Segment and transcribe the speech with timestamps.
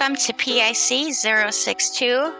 [0.00, 2.32] Welcome to PIC 062.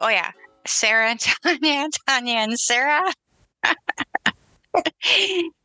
[0.00, 0.30] Oh, yeah.
[0.68, 3.12] Sarah and Tanya, Tanya and Sarah.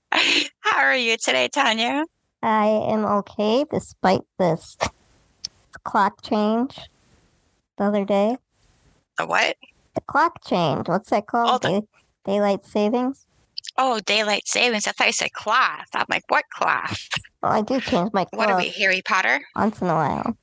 [0.09, 2.05] How are you today, Tanya?
[2.41, 4.75] I am okay despite this
[5.83, 6.75] clock change
[7.77, 8.37] the other day.
[9.19, 9.55] The what?
[9.93, 10.87] The clock change.
[10.87, 11.63] What's that called?
[11.63, 11.87] Oh, the- Day-
[12.25, 13.27] daylight savings?
[13.77, 14.87] Oh, daylight savings.
[14.87, 15.85] I thought you said cloth.
[15.93, 17.09] I'm like, what cloth?
[17.43, 19.39] Well, I do change my What are we, Harry Potter?
[19.55, 20.35] once in a while.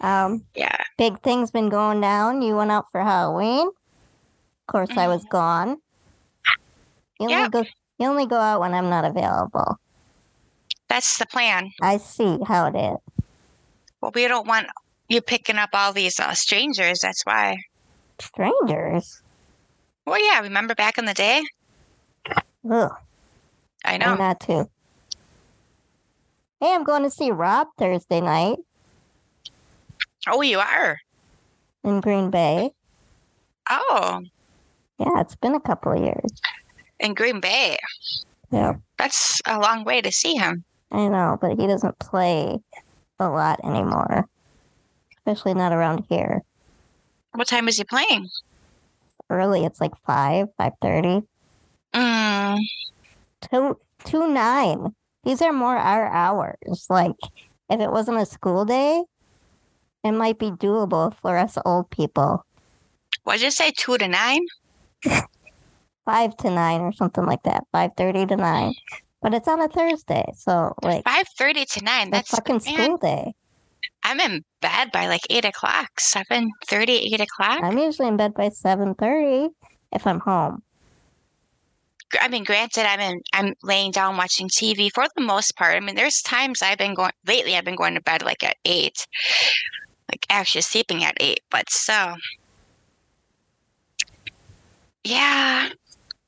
[0.00, 0.76] Um, Yeah.
[0.98, 2.42] big things been going down.
[2.42, 3.68] You went out for Halloween.
[3.68, 5.78] Of course, I was gone.
[7.20, 7.50] You only Yep.
[7.50, 7.64] go.
[7.98, 9.76] You only go out when I'm not available.
[10.88, 11.70] That's the plan.
[11.82, 12.98] I see how it is.
[14.00, 14.66] Well, we don't want
[15.08, 16.98] you picking up all these uh, strangers.
[17.00, 17.56] That's why.
[18.20, 19.22] Strangers.
[20.04, 20.40] Well, yeah.
[20.40, 21.42] Remember back in the day?
[22.70, 22.92] Ugh.
[23.84, 24.06] I know.
[24.12, 24.68] I'm not too.
[26.60, 28.58] Hey, I'm going to see Rob Thursday night
[30.28, 30.98] Oh, you are.
[31.84, 32.70] in Green Bay.
[33.70, 34.20] Oh,
[34.98, 36.30] Yeah, it's been a couple of years.
[37.00, 37.76] in Green Bay.
[38.50, 40.64] Yeah, That's a long way to see him.
[40.90, 42.58] I know, but he doesn't play
[43.18, 44.24] a lot anymore,
[45.18, 46.42] especially not around here.
[47.32, 48.28] What time is he playing?
[49.28, 51.22] Early, it's like five, five thirty,
[51.92, 52.58] Mm,
[53.50, 54.94] two, two nine.
[55.24, 56.86] These are more our hours.
[56.88, 57.16] Like,
[57.68, 59.02] if it wasn't a school day,
[60.06, 62.44] it might be doable for us old people.
[63.24, 63.72] What did you say?
[63.76, 64.40] Two to nine?
[66.04, 67.64] Five to nine or something like that.
[67.72, 68.74] Five thirty to nine.
[69.22, 72.10] But it's on a Thursday, so like Five thirty to nine.
[72.10, 73.34] that's fucking man, school day.
[74.04, 75.98] I'm in bed by like eight o'clock.
[75.98, 77.60] Seven thirty, eight o'clock.
[77.62, 79.48] I'm usually in bed by seven thirty
[79.92, 80.62] if I'm home.
[82.20, 83.20] I mean, granted, I'm in.
[83.32, 85.74] I'm laying down watching TV for the most part.
[85.74, 87.56] I mean, there's times I've been going lately.
[87.56, 89.06] I've been going to bed like at eight,
[90.10, 91.40] like actually sleeping at eight.
[91.50, 92.14] But so,
[95.04, 95.68] yeah,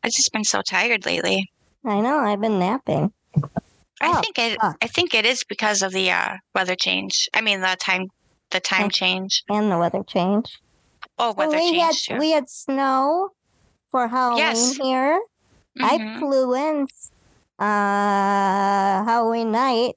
[0.03, 1.51] I've just been so tired lately.
[1.85, 3.13] I know, I've been napping.
[4.01, 4.61] I Oh, think it.
[4.61, 4.77] fuck.
[4.83, 7.29] I think it is because of the uh, weather change.
[7.35, 8.07] I mean, the time,
[8.51, 8.91] the time Oh.
[8.91, 9.43] change.
[9.49, 10.47] And the weather change.
[11.19, 12.03] Oh, weather we had change.
[12.05, 12.17] too.
[12.19, 13.31] we had snow
[13.91, 14.77] for Halloween Yes.
[14.77, 15.21] here.
[15.81, 16.19] I Mhm.
[16.21, 16.87] flew in
[17.59, 19.97] uh Halloween night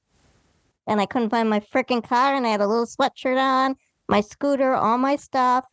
[0.92, 3.78] and I couldn't find my freaking car and I had a little sweatshirt on,
[4.10, 5.64] my scooter, all my stuff.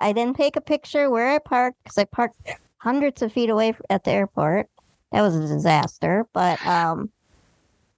[0.00, 2.38] I didn't take a picture where I parked because I parked
[2.78, 4.68] hundreds of feet away at the airport.
[5.10, 7.10] That was a disaster, but um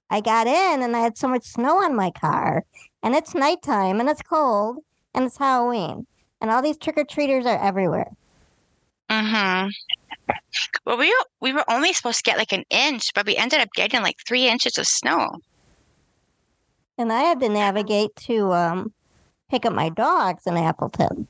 [0.09, 2.65] I got in and I had so much snow on my car
[3.03, 4.79] and it's nighttime and it's cold
[5.13, 6.07] and it's Halloween
[6.41, 8.11] and all these trick or treaters are everywhere.
[9.11, 9.69] Mm-hmm.
[10.87, 13.69] Well, we we were only supposed to get like an inch, but we ended up
[13.75, 15.29] getting like three inches of snow.
[16.99, 18.93] And I had to navigate to um,
[19.49, 21.29] pick up my dogs in Appleton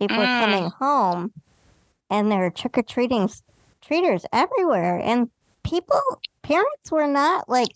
[0.00, 0.40] before Mm.
[0.40, 1.32] coming home.
[2.10, 3.30] And there were trick or treating
[3.80, 5.00] treaters everywhere.
[5.02, 5.30] And
[5.62, 6.00] people,
[6.42, 7.68] parents were not like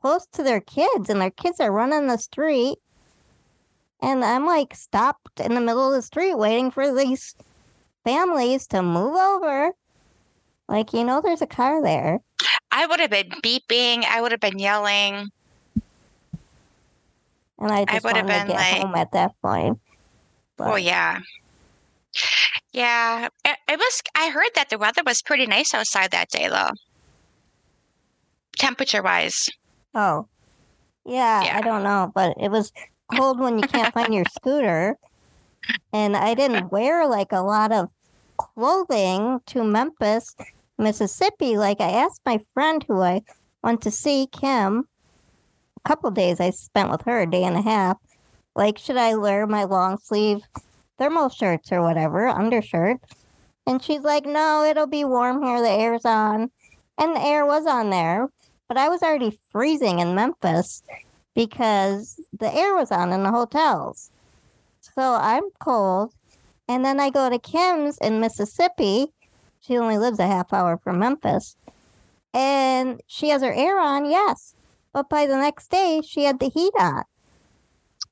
[0.00, 2.78] close to their kids, and their kids are running the street.
[4.00, 7.34] And I'm like stopped in the middle of the street waiting for these
[8.04, 9.70] families to move over.
[10.68, 12.20] Like, you know, there's a car there.
[12.70, 14.04] I would have been beeping.
[14.04, 15.30] I would have been yelling.
[17.62, 19.78] And I I just have wanted to get like- home at that point.
[20.58, 21.20] Oh yeah,
[22.72, 23.28] yeah.
[23.44, 24.02] It, it was.
[24.14, 26.70] I heard that the weather was pretty nice outside that day, though.
[28.58, 29.48] Temperature wise,
[29.94, 30.28] Oh,
[31.04, 31.56] yeah, Yeah.
[31.58, 32.70] I don't know, but it was
[33.16, 34.96] cold when you can't find your scooter.
[35.92, 37.88] And I didn't wear like a lot of
[38.36, 40.36] clothing to Memphis,
[40.78, 41.56] Mississippi.
[41.56, 43.22] Like I asked my friend who I
[43.62, 44.86] went to see, Kim,
[45.84, 47.98] couple days I spent with her, a day and a half.
[48.54, 50.42] Like, should I wear my long sleeve
[50.98, 52.98] thermal shirts or whatever, undershirt?
[53.66, 55.60] And she's like, no, it'll be warm here.
[55.60, 56.50] The air's on.
[56.98, 58.28] And the air was on there
[58.72, 60.82] but I was already freezing in Memphis
[61.34, 64.10] because the air was on in the hotels.
[64.80, 66.14] So I'm cold.
[66.68, 69.08] And then I go to Kim's in Mississippi.
[69.60, 71.54] She only lives a half hour from Memphis.
[72.32, 74.54] And she has her air on, yes.
[74.92, 77.02] But by the next day, she had the heat on.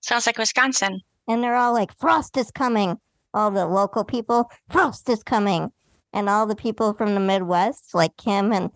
[0.00, 1.00] sounds like Wisconsin.
[1.28, 2.98] And they're all like, Frost is coming.
[3.34, 5.70] All the local people, Frost is coming.
[6.12, 8.70] And all the people from the Midwest, like Kim and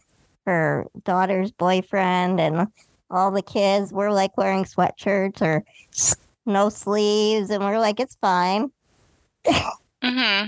[0.46, 2.68] her daughter's boyfriend, and
[3.10, 5.64] all the kids were like wearing sweatshirts or
[6.46, 7.50] no sleeves.
[7.50, 8.70] And we're like, it's fine.
[9.46, 10.46] Mm-hmm.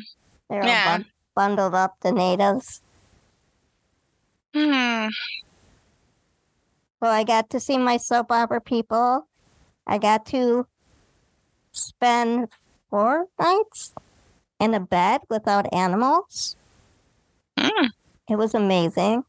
[0.51, 0.99] They're all Yeah.
[0.99, 2.83] bun- bundled up, the natives.
[4.55, 5.09] Hmm.
[7.07, 9.29] So I got to see my soap opera people.
[9.87, 10.67] I got to
[11.71, 12.49] spend
[12.91, 13.95] four nights
[14.59, 16.57] in a bed without animals.
[17.57, 17.91] Mm.
[18.29, 19.23] It was amazing.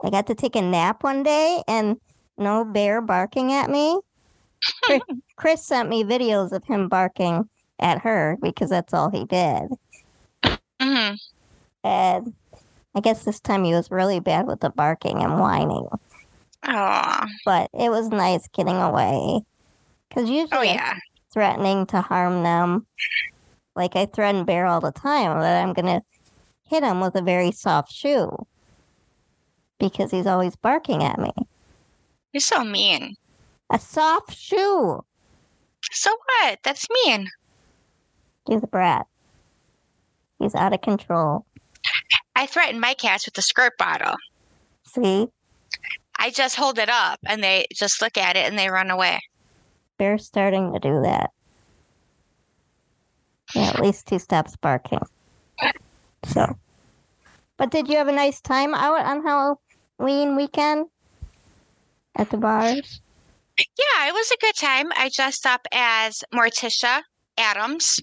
[0.00, 1.96] I got to take a nap one day and
[2.38, 3.98] no bear barking at me.
[4.84, 5.02] Chris,
[5.36, 7.48] Chris sent me videos of him barking
[7.80, 9.64] at her because that's all he did.
[10.80, 11.14] hmm
[11.82, 12.32] And
[12.94, 15.88] I guess this time he was really bad with the barking and whining.
[16.68, 19.42] Oh, But it was nice getting away.
[20.08, 20.94] Because oh, usually oh yeah.
[21.32, 22.86] threatening to harm them.
[23.74, 26.02] Like I threaten Bear all the time that I'm going to
[26.64, 28.46] hit him with a very soft shoe
[29.78, 31.32] because he's always barking at me.
[32.32, 33.14] You're so mean.
[33.70, 35.04] A soft shoe.
[35.90, 36.58] So what?
[36.64, 37.28] That's mean.
[38.48, 39.06] He's a brat.
[40.38, 41.44] He's out of control.
[42.34, 44.14] I threaten my cats with the squirt bottle.
[44.84, 45.28] See?
[46.18, 49.20] I just hold it up and they just look at it and they run away.
[49.98, 51.30] They're starting to do that.
[53.54, 55.00] Yeah, at least he stops barking.
[56.24, 56.58] So.
[57.56, 60.86] But did you have a nice time out on Halloween weekend?
[62.16, 63.00] At the bars?
[63.58, 64.90] Yeah, it was a good time.
[64.96, 67.02] I dressed up as Morticia
[67.38, 68.00] Addams.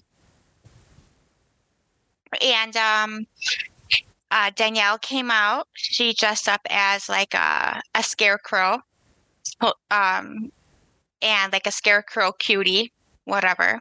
[2.42, 3.26] And um
[4.34, 5.68] uh, Danielle came out.
[5.74, 8.80] She dressed up as like a, a scarecrow.
[9.90, 10.50] Um
[11.22, 12.92] and like a scarecrow cutie,
[13.24, 13.78] whatever.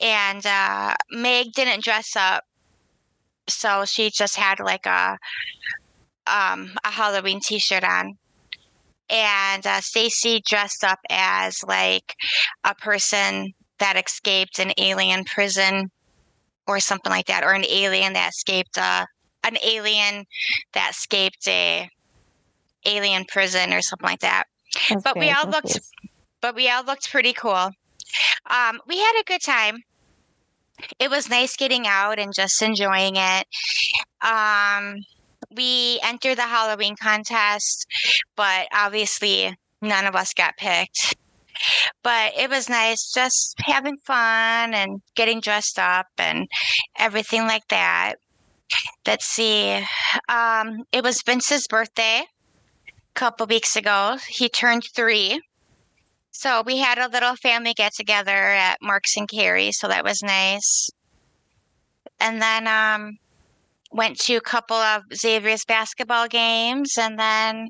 [0.00, 2.44] And uh Meg didn't dress up.
[3.48, 5.18] So she just had like a
[6.26, 8.16] um a Halloween t-shirt on
[9.10, 12.14] and uh, Stacy dressed up as like
[12.64, 15.90] a person that escaped an alien prison
[16.66, 19.04] or something like that, or an alien that escaped uh,
[19.44, 20.26] an alien
[20.72, 21.88] that escaped a
[22.84, 24.44] alien prison or something like that.
[24.90, 25.80] Was But we all looked-
[26.40, 27.70] But we all looked pretty cool.
[28.50, 29.78] Um, we had a good time.
[30.98, 33.46] It was nice getting out and just enjoying it.
[34.20, 34.96] Um,
[35.54, 37.86] we entered the Halloween contest,
[38.34, 41.14] but obviously none of us got picked.
[42.02, 46.48] But it was nice just having fun and getting dressed up and
[46.98, 48.14] everything like that.
[49.06, 49.84] Let's see.
[50.28, 52.22] Um, it was Vince's birthday
[52.88, 54.16] a couple weeks ago.
[54.28, 55.40] He turned three.
[56.30, 60.22] So we had a little family get together at Marks and Carey, so that was
[60.22, 60.90] nice.
[62.20, 63.18] And then um
[63.92, 67.68] went to a couple of Xavier's basketball games and then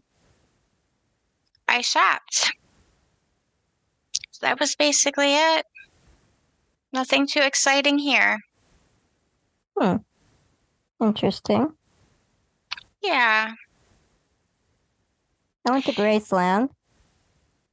[1.69, 2.52] I shopped.
[4.31, 5.66] So that was basically it.
[6.93, 8.38] Nothing too exciting here.
[11.02, 11.72] Interesting.
[13.02, 13.52] Yeah.
[15.66, 16.70] I went to Graceland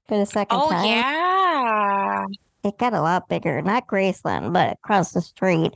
[0.08, 0.86] for the second Oh time.
[0.86, 2.26] Oh yeah.
[2.64, 3.62] It got a lot bigger.
[3.62, 5.74] Not Graceland, but across the street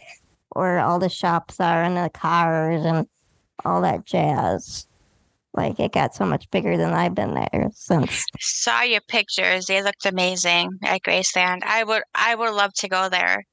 [0.50, 3.08] where all the shops are and the cars and
[3.64, 4.88] all that jazz.
[5.54, 8.26] Like it got so much bigger than I've been there since.
[8.40, 9.68] Saw your pictures.
[9.68, 11.60] They looked amazing at Graceland.
[11.64, 13.46] I would I would love to go there.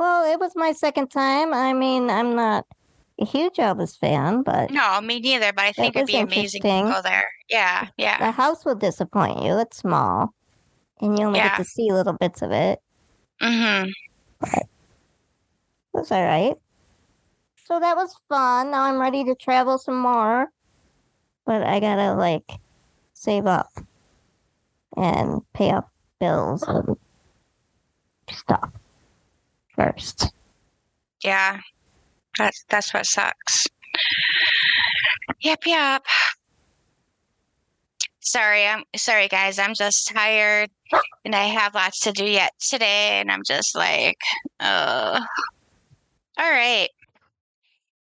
[0.00, 1.52] Well, it was my second time.
[1.52, 2.64] I mean, I'm not
[3.20, 6.68] a huge Elvis fan, but No, me neither, but I think it'd be amazing to
[6.68, 7.28] go there.
[7.50, 8.16] Yeah, yeah.
[8.16, 9.58] the house will disappoint you.
[9.58, 10.32] It's small,
[11.02, 11.48] and you only Yeah.
[11.50, 12.80] get to see little bits of it.
[13.42, 13.90] Mm-hmm.
[14.54, 14.66] It
[15.92, 16.54] was all right.
[17.64, 18.70] So that was fun.
[18.70, 20.46] Now I'm ready to travel some more,
[21.44, 22.50] but I gotta like
[23.12, 23.68] save up
[24.96, 25.84] and pay off
[26.18, 26.96] bills and
[28.30, 28.72] stuff
[29.80, 30.32] first.
[31.22, 31.60] Yeah.
[32.38, 33.66] That's that's what sucks.
[35.40, 36.04] Yep, yep.
[38.20, 39.58] Sorry, I'm sorry guys.
[39.58, 40.70] I'm just tired
[41.24, 44.18] and I have lots to do yet today and I'm just like,
[44.60, 45.18] oh,
[46.38, 46.88] all right.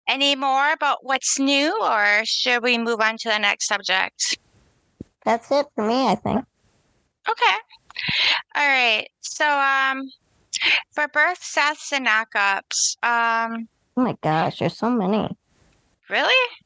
[0.08, 4.38] Any more about what's new or should we move on to the next subject?
[5.24, 6.44] That's it for me, I think.
[7.28, 7.56] Okay.
[8.54, 9.08] All right.
[9.20, 10.10] So um
[10.94, 15.28] for birth deaths and knockups, um Oh my gosh, there's so many.
[16.08, 16.56] Really?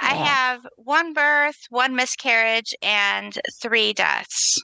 [0.00, 4.62] I have one birth, one miscarriage, and three deaths.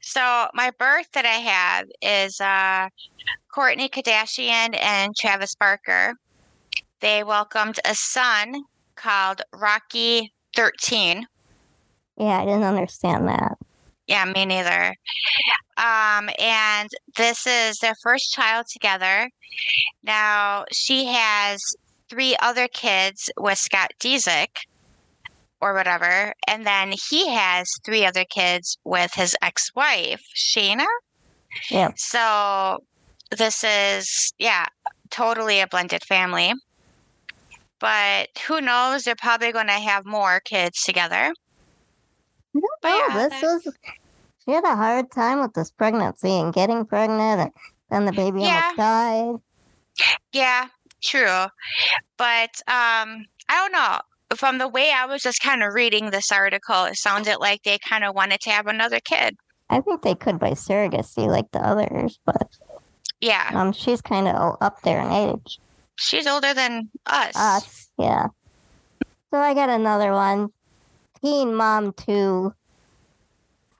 [0.00, 2.88] So my birth that I have is uh,
[3.54, 6.14] Kourtney Kardashian and Travis Barker.
[7.00, 8.54] They welcomed a son
[8.96, 11.26] called Rocky 13.
[12.16, 13.56] Yeah, I didn't understand that.
[14.06, 14.94] Yeah, me neither.
[15.76, 19.28] Um, and this is their first child together.
[20.02, 21.60] Now she has
[22.08, 24.48] three other kids with Scott Disick
[25.60, 30.86] or whatever, and then he has three other kids with his ex-wife, Shanna.
[31.70, 31.90] Yeah.
[31.96, 32.84] So
[33.36, 34.66] this is, yeah,
[35.10, 36.52] totally a blended family.
[37.80, 39.02] But who knows?
[39.02, 41.32] They're probably going to have more kids together.
[42.82, 42.96] But know.
[43.08, 43.76] yeah, this was
[44.44, 47.52] she had a hard time with this pregnancy and getting pregnant, and
[47.90, 48.72] then the baby Yeah.
[48.72, 49.34] almost died.
[50.32, 50.66] Yeah,
[51.02, 51.46] true.
[52.16, 53.98] But um, I don't know.
[54.36, 57.78] From the way I was just kind of reading this article, it sounded like they
[57.78, 59.36] kind of wanted to have another kid.
[59.70, 62.48] I think they could by surrogacy like the others, but
[63.20, 65.58] Yeah, um, she's kind of up there in age.
[65.96, 67.36] she's older than us.
[67.36, 68.26] Us, yeah.
[69.32, 70.48] So I got another one.
[71.22, 72.52] Teen Mom 2.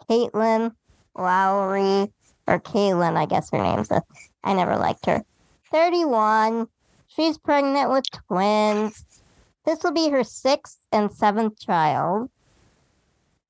[0.09, 0.73] Caitlin
[1.17, 2.13] Lowry,
[2.47, 3.91] or Kailyn, I guess her name's.
[3.91, 4.03] A,
[4.45, 5.23] I never liked her.
[5.73, 6.69] 31.
[7.09, 9.05] She's pregnant with twins.
[9.65, 12.31] This will be her sixth and seventh child.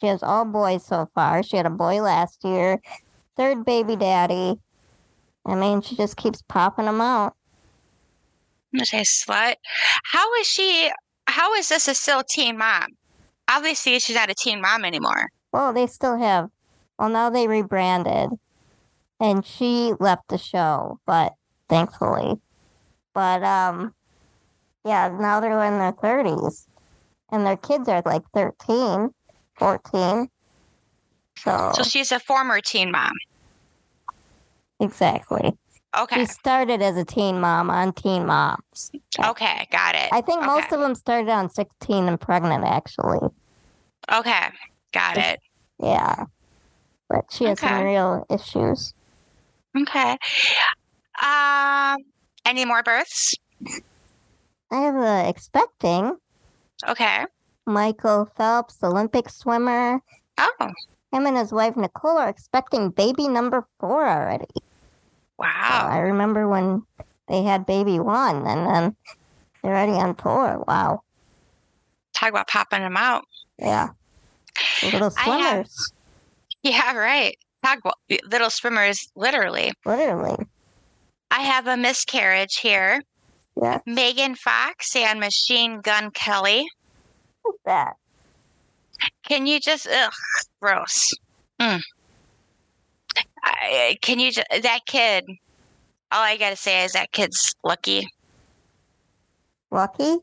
[0.00, 1.42] She has all boys so far.
[1.42, 2.80] She had a boy last year.
[3.36, 4.58] Third baby daddy.
[5.44, 7.34] I mean, she just keeps popping them out.
[8.72, 9.56] I'm gonna say slut.
[10.04, 10.90] How is she?
[11.26, 12.88] How is this a still teen mom?
[13.48, 15.28] Obviously, she's not a teen mom anymore.
[15.52, 16.50] Well, they still have.
[16.98, 18.30] Well, now they rebranded,
[19.20, 21.34] and she left the show, but
[21.68, 22.40] thankfully,
[23.14, 23.94] but um,
[24.84, 26.66] yeah, now they're in their thirties,
[27.30, 29.10] and their kids are like 13,
[29.58, 30.28] 14.
[31.38, 33.12] So, So she's a former teen mom.
[34.80, 35.52] exactly,
[35.96, 36.20] Okay.
[36.20, 38.90] she started as a teen mom on Teen Moms.
[39.18, 39.66] Okay.
[39.70, 40.08] Got it.
[40.12, 43.28] I think most of them started on 16 and pregnant, actually.
[44.12, 44.48] Okay.
[44.92, 45.40] Got it.
[45.78, 46.24] Yeah,
[47.08, 48.94] but she has some real issues.
[49.78, 50.16] Okay.
[51.22, 51.96] Um.
[52.46, 53.34] Any more births?
[54.70, 56.16] I have a expecting.
[56.88, 57.24] Okay.
[57.66, 60.00] Michael Phelps, Olympic swimmer.
[60.38, 60.70] Oh.
[61.12, 64.46] Him and his wife Nicole are expecting baby number four already.
[65.38, 65.88] Wow.
[65.90, 66.82] I remember when
[67.28, 68.96] they had baby one and then
[69.62, 70.62] they're already on tour.
[70.66, 71.02] Wow.
[72.14, 73.24] Talk about popping them out.
[73.58, 73.88] Yeah.
[74.82, 75.92] Little I have- swimmers,
[76.62, 76.94] Yeah.
[76.96, 77.36] Right.
[77.64, 77.94] Talk about
[78.30, 79.10] little swimmers.
[79.16, 79.72] Literally.
[79.84, 80.46] literally.
[81.30, 83.02] I have a miscarriage here.
[83.60, 83.80] Yeah.
[83.86, 86.66] Megan Fox and Machine Gun Kelly.
[87.42, 87.94] What's that?
[89.28, 90.12] Can you just ugh,
[90.60, 91.10] gross.
[91.60, 91.80] Mm.
[93.46, 95.24] I, can you just that kid?
[96.12, 98.06] All I gotta say is that kid's lucky.
[99.70, 100.16] Lucky?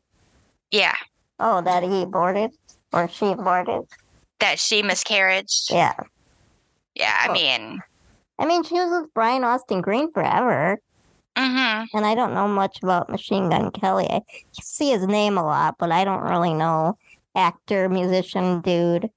[0.70, 0.94] Yeah,
[1.38, 2.50] Oh, that he aborted
[2.92, 3.82] or she aborted.
[4.40, 5.46] that she miscarried.
[5.70, 5.94] Yeah.
[6.94, 7.32] Yeah, I Oh.
[7.32, 7.78] mean,
[8.38, 10.78] I mean, she was with Brian Austin Green forever,
[11.36, 14.06] hmm and I don't know much about Machine Gun Kelly.
[14.10, 16.96] I see his name a lot, but I don't really know
[17.34, 19.10] actor, musician, dude.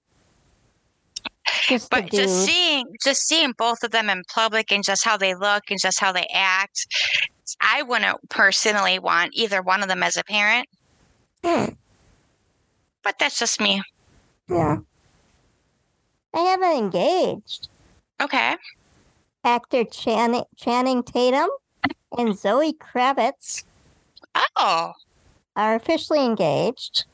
[1.67, 5.33] Just but just seeing just seeing both of them in public and just how they
[5.35, 6.87] look and just how they act,
[7.61, 10.67] I wouldn't personally want either one of them as a parent.
[11.43, 11.65] Hmm,
[13.03, 13.81] But that's just me.
[14.49, 14.77] yeah.
[16.33, 17.69] I haven't engaged.
[18.21, 18.55] Okay.
[19.43, 21.49] Actor Channing, Channing Tatum
[22.17, 23.63] and Zoe Kravitz
[24.55, 24.93] Oh,
[25.55, 27.05] are officially engaged.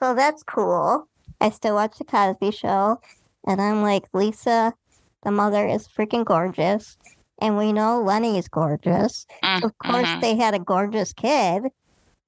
[0.00, 1.06] So that's cool.
[1.40, 3.00] I still watch The Cosby Show,
[3.46, 4.74] and I'm like, Lisa,
[5.22, 6.96] the mother is freaking gorgeous.
[7.40, 9.26] And we know Lenny's gorgeous.
[9.42, 11.64] Mm, Of course, mhm, they had a gorgeous kid.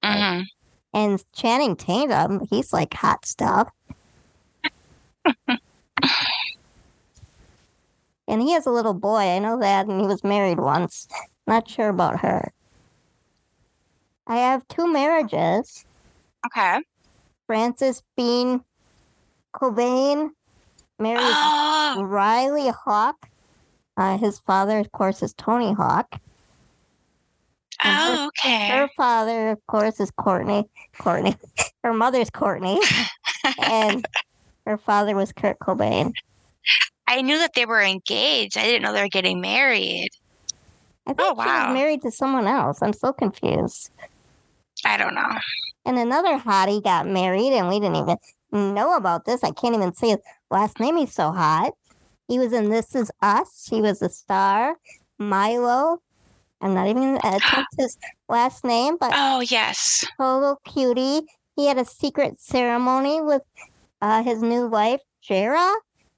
[0.04, 0.44] mhm.
[0.92, 3.68] And Channing Tatum, he's like hot stuff.
[8.28, 9.18] and he has a little boy.
[9.18, 9.86] I know that.
[9.86, 11.08] And he was married once.
[11.46, 12.52] Not sure about her.
[14.26, 15.84] I have two marriages.
[16.46, 16.80] Okay.
[17.46, 18.64] Frances Bean
[19.54, 20.30] Cobain
[21.00, 21.22] marries
[21.98, 23.28] Riley Hawk.
[23.96, 26.20] Uh, his father, of course, is Tony Hawk.
[27.84, 28.68] oh, okay.
[28.68, 30.68] Her father, of course, is Courtney.
[30.98, 31.36] Courtney.
[31.84, 32.78] Her mother's Courtney.
[33.62, 34.06] and
[34.66, 36.12] her father was Kurt Cobain.
[37.08, 38.58] I knew that they were engaged.
[38.58, 40.10] I didn't know they were getting married.
[41.06, 41.68] I think Oh, she wow.
[41.68, 42.82] was married to someone else.
[42.82, 43.90] I'm so confused.
[44.84, 45.38] I don't know.
[45.86, 49.42] And another hottie got married, and we didn't even know about this.
[49.42, 50.18] I can't even say his
[50.50, 50.96] last name.
[50.96, 51.72] He's so hot.
[52.28, 53.66] He was in This Is Us.
[53.68, 54.76] He was a star.
[55.18, 55.98] Milo.
[56.60, 57.96] I'm not even going to attempt his
[58.28, 60.04] last name, but Oh, yes.
[60.18, 61.26] total cutie.
[61.56, 63.42] He had a secret ceremony with
[64.00, 65.74] uh, his new wife, Jarah,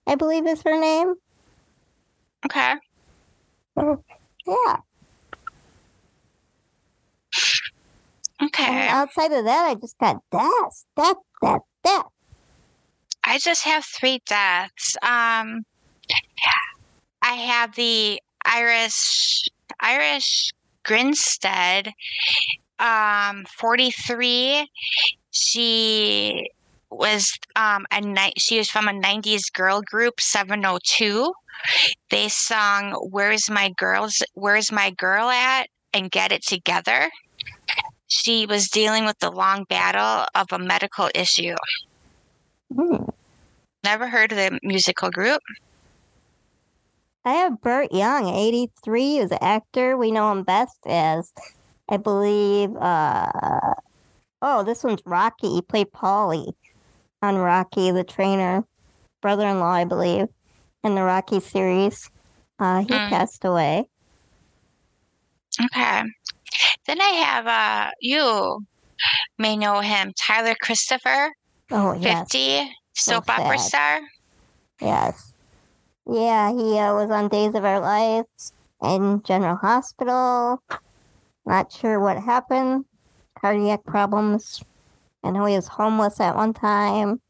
[0.06, 1.14] I believe is her name.
[2.44, 2.74] Okay.
[3.76, 4.76] Yeah.
[8.42, 8.64] Okay.
[8.64, 12.06] And outside of that, I just got deaths, death, death, death.
[13.32, 14.94] I just have three deaths.
[15.00, 15.64] Um,
[17.22, 19.48] I have the Iris
[19.80, 20.52] Irish
[20.84, 21.94] Grinstead,
[22.78, 24.68] um, 43.
[25.30, 26.50] She
[26.90, 31.32] was um a night she was from a 90s girl group 702
[32.10, 37.08] they sung where's my girls where's my girl at and get it together
[38.08, 41.54] she was dealing with the long battle of a medical issue
[42.74, 43.04] Hmm.
[43.84, 45.40] Never heard of the musical group
[47.24, 49.96] I have Burt Young, 83, He was an actor.
[49.96, 51.32] We know him best as,
[51.88, 53.74] I believe, uh,
[54.42, 55.48] oh, this one's Rocky.
[55.50, 56.52] He played Paulie
[57.22, 58.64] on Rocky, the trainer,
[59.20, 60.26] brother in law, I believe,
[60.82, 62.10] in the Rocky series.
[62.58, 63.08] Uh, he Mm.
[63.10, 63.88] passed away.
[65.64, 66.02] okay
[66.86, 68.64] then i have uh you
[69.38, 71.30] may know him tyler christopher
[71.70, 72.28] Oh, yes.
[72.32, 74.00] 50 So soap opera star
[74.80, 75.34] Yes.
[76.06, 80.62] Yeah, he uh, was on Days of Our Lives in General Hospital.
[81.46, 82.84] Not sure what happened.
[83.40, 84.62] Cardiac problems.
[85.24, 87.20] I know he was homeless at one time.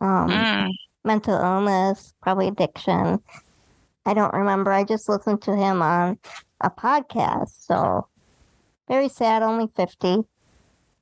[0.00, 0.70] Um, Mm.
[1.04, 3.18] mental illness, probably addiction.
[4.06, 4.70] I don't remember.
[4.72, 6.18] I just listened to him on
[6.60, 7.64] a podcast.
[7.66, 8.08] So
[8.88, 10.24] very sad, only 50.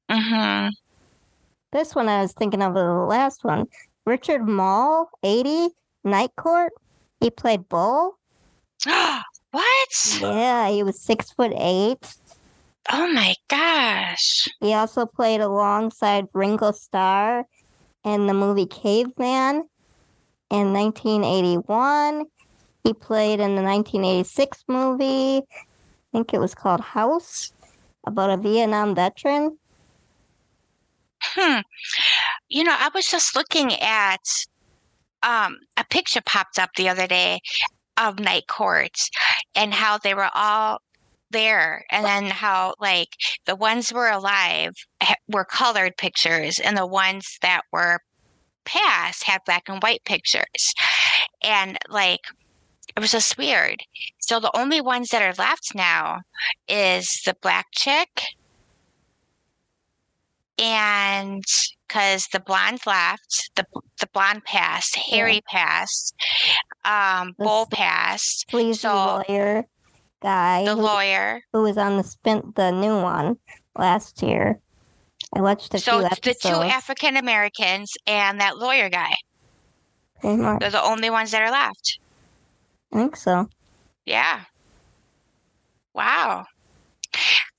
[0.09, 0.69] hmm
[1.73, 3.67] This one I was thinking of the last one.
[4.05, 5.69] Richard Moll, 80,
[6.05, 6.73] Night Court.
[7.21, 8.19] He played Bull.
[8.85, 10.21] what?
[10.21, 12.15] Yeah, he was six foot eight.
[12.91, 14.49] Oh my gosh.
[14.61, 17.47] He also played alongside Ringo Starr
[18.05, 19.69] in the movie Caveman
[20.51, 22.27] in 1981.
[22.85, 25.43] He played in the 1986 movie, I
[26.13, 27.53] think it was called House,
[28.05, 29.57] about a Vietnam veteran.
[31.35, 31.61] Hmm.
[32.49, 34.21] You know, I was just looking at
[35.23, 37.41] um a picture popped up the other day
[37.97, 39.11] of night courts
[39.55, 40.81] and how they were all
[41.31, 43.09] there and then how like
[43.47, 44.73] the ones were alive
[45.29, 47.99] were colored pictures and the ones that were
[48.65, 50.75] past had black and white pictures
[51.43, 52.21] and like
[52.95, 53.77] it was just weird
[54.19, 56.21] so the only ones that are left now
[56.69, 58.23] is the black chick
[61.23, 61.45] and
[61.89, 63.65] because the blonde left, the
[64.01, 66.15] the blonde passed, Harry passed,
[66.85, 69.65] um, The Bull passed, Sleazy So- lawyer
[70.21, 71.43] guy the who, lawyer.
[71.53, 73.37] who was on the spin the new one
[73.77, 74.61] last year.
[75.35, 76.49] I watched a So the two.
[76.49, 79.15] African Americans and that lawyer guy.
[80.23, 81.99] They're the only ones that are left.
[82.93, 83.49] I think so.
[84.07, 84.43] Yeah.
[85.95, 86.47] Wow.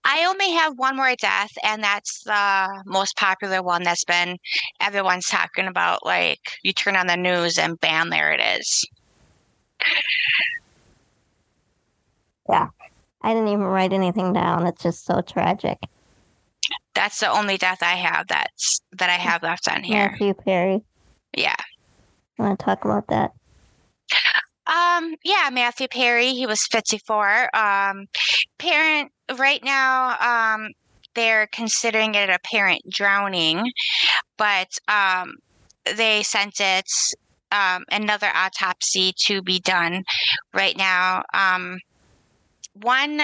[0.05, 4.37] I only have one more death, and that's the most popular one that's been
[4.81, 6.05] everyone's talking about.
[6.05, 8.85] Like, you turn on the news and bam, there it is.
[12.49, 12.67] Yeah.
[13.21, 14.67] I didn't even write anything down.
[14.67, 15.77] It's just so tragic.
[16.93, 20.09] That's the only death I have that's that I have left on here.
[20.09, 20.83] Matthew Perry.
[21.35, 21.55] Yeah.
[22.37, 23.31] You want to talk about that?
[24.67, 27.55] Um, yeah, Matthew Perry, he was 54.
[27.55, 28.07] Um,
[28.59, 30.69] parent, right now, um,
[31.15, 33.71] they're considering it a parent drowning,
[34.37, 35.35] but um,
[35.95, 36.89] they sent it
[37.51, 40.03] um, another autopsy to be done
[40.53, 41.23] right now.
[41.33, 41.79] Um,
[42.73, 43.21] one,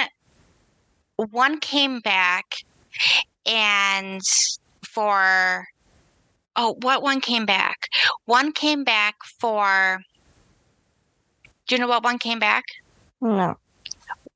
[1.15, 2.45] one came back
[3.45, 4.21] and
[4.85, 5.65] for,
[6.55, 7.87] oh, what one came back?
[8.25, 9.99] One came back for,
[11.67, 12.65] do you know what one came back?
[13.21, 13.57] No.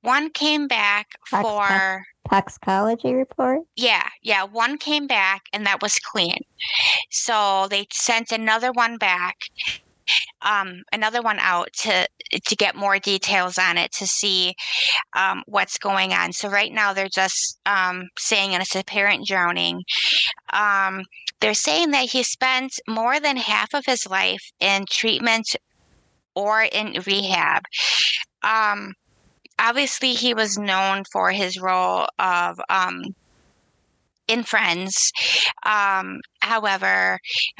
[0.03, 3.61] One came back for Toxicology report?
[3.77, 6.37] yeah, yeah, one came back and that was clean.
[7.09, 9.37] So they sent another one back,
[10.41, 14.55] um, another one out to to get more details on it to see
[15.15, 16.33] um, what's going on.
[16.33, 19.83] So right now they're just um, saying it's apparent drowning.
[20.51, 21.03] Um,
[21.39, 25.55] they're saying that he spent more than half of his life in treatment
[26.35, 27.63] or in rehab.
[28.43, 28.93] Um,
[29.59, 33.03] obviously, he was known for his role of um,
[34.27, 35.11] in Friends.
[35.65, 37.19] Um, however,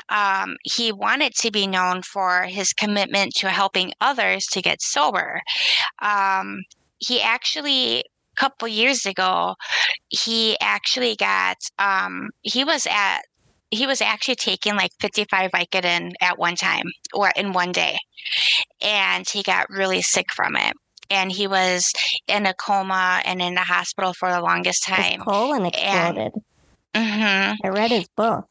[0.10, 5.42] um, he wanted to be known for his commitment to helping others to get sober.
[6.02, 6.64] Um,
[7.00, 8.04] he actually, a
[8.36, 9.56] couple years ago,
[10.10, 13.22] he actually got, um, he was at,
[13.72, 17.98] he was actually taking like 55 Vicodin at one time or in one day.
[18.82, 20.74] And he got really sick from it.
[21.14, 21.92] And he was
[22.28, 25.20] in a coma and in the hospital for the longest time.
[25.20, 26.34] His colon exploded.
[26.96, 28.48] hmm I read his book.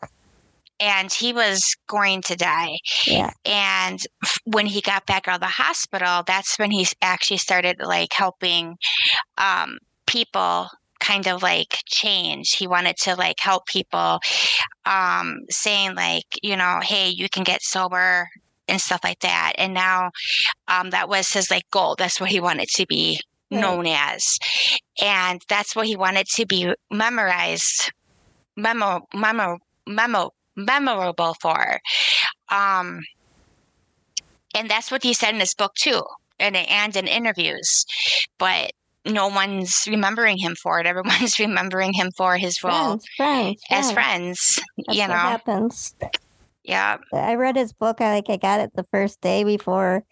[0.81, 2.77] and he was going to die.
[3.07, 3.31] Yeah.
[3.45, 3.99] And
[4.45, 8.77] when he got back out of the hospital, that's when he actually started like helping
[9.39, 10.69] um, people
[11.01, 12.53] kind of like change.
[12.53, 14.21] He wanted to like help people,
[14.87, 18.29] um, saying like, you know, hey, you can get sober
[18.69, 19.53] and stuff like that.
[19.59, 20.11] And now
[20.69, 21.95] um, that was his like goal.
[21.99, 23.21] That's what he wanted to be
[23.51, 23.61] Right.
[23.61, 24.23] known as.
[25.03, 27.93] And that's what he wanted to be memorized,
[28.57, 31.79] memo, memo, memo, memorable for.
[32.51, 33.01] Um,
[34.55, 36.03] and that's what he said in his book too,
[36.39, 37.85] and and in interviews.
[38.39, 38.73] But
[39.07, 40.87] no one's remembering him for it.
[40.93, 43.93] Everyone's remembering him for his role Friends, friends, as friends.
[43.93, 44.61] friends.
[44.87, 45.95] That's you what know, happens.
[46.65, 48.01] Yeah, I read his book.
[48.01, 50.05] I like I got it the first day before.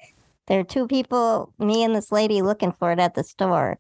[0.47, 3.79] There were two people, me and this lady, looking for it at the store,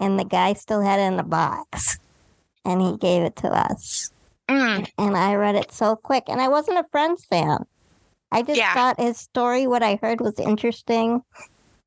[0.00, 1.98] and the guy still had it in a box,
[2.64, 4.12] and he gave it to us.
[4.48, 7.64] mm, And I read it so quick, and I wasn't a Friends fan.
[8.32, 8.74] I just Yeah.
[8.74, 11.22] thought his story, what I heard, was interesting.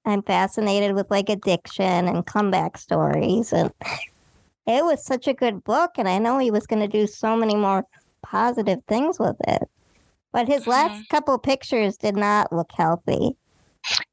[0.05, 3.71] I'm fascinated with like addiction and comeback stories, and
[4.67, 5.91] it was such a good book.
[5.97, 7.85] And I know he was going to do so many more
[8.23, 9.63] positive things with it.
[10.33, 13.37] But his last couple pictures did not look healthy.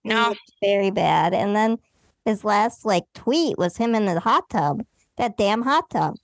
[0.03, 1.33] He no, looked very bad.
[1.33, 1.79] And then
[2.27, 4.85] his last like tweet was him in the hot tub,
[5.17, 6.15] that damn hot tub.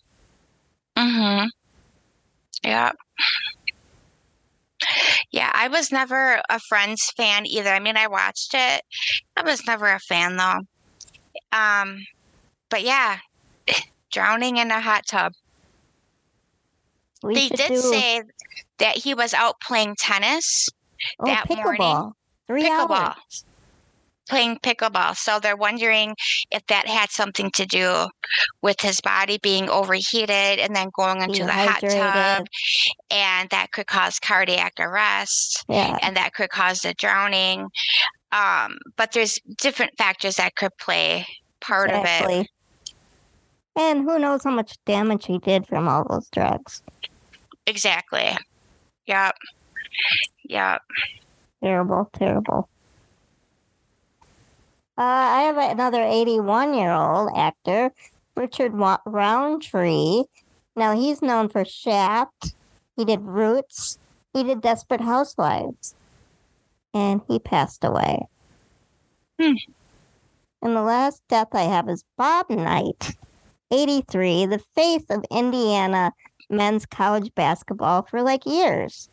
[0.96, 1.46] mm-hmm,
[2.62, 2.92] yeah.
[5.30, 7.70] Yeah, I was never a Friends fan either.
[7.70, 8.82] I mean, I watched it.
[9.36, 10.60] I was never a fan though.
[11.52, 12.04] Um,
[12.68, 13.18] but yeah,
[14.12, 15.32] drowning in a hot tub.
[17.22, 18.22] We they did do say
[18.78, 20.68] that he was out playing tennis,
[21.20, 22.12] oh, that morning, pickleball.
[22.46, 22.90] Three pickleball.
[22.90, 23.44] hours.
[24.28, 25.16] playing pickleball.
[25.16, 26.14] So they're wondering
[26.50, 28.08] if that had something to do
[28.60, 32.46] with his body being overheated and then going into the hot tub,
[33.10, 35.96] and that could cause cardiac arrest, Yeah.
[36.02, 37.68] and that could cause the drowning.
[38.32, 41.24] Um, but there's different factors that could play
[41.60, 42.48] part of it.
[43.76, 46.82] And who knows how much damage he did from all those drugs.
[47.66, 48.36] Exactly.
[49.06, 49.36] Yep.
[50.44, 50.82] Yep.
[51.62, 52.68] Terrible, terrible.
[54.98, 57.92] Uh, I have another 81 year old actor,
[58.34, 58.72] Richard
[59.06, 60.24] Roundtree.
[60.74, 62.54] Now, he's known for Shaft.
[62.96, 63.98] He did Roots.
[64.32, 65.94] He did Desperate Housewives.
[66.94, 68.26] And he passed away.
[69.40, 69.52] Hmm.
[70.62, 73.16] And the last death I have is Bob Knight,
[73.70, 76.12] 83, the face of Indiana
[76.50, 79.08] men's college basketball for like years.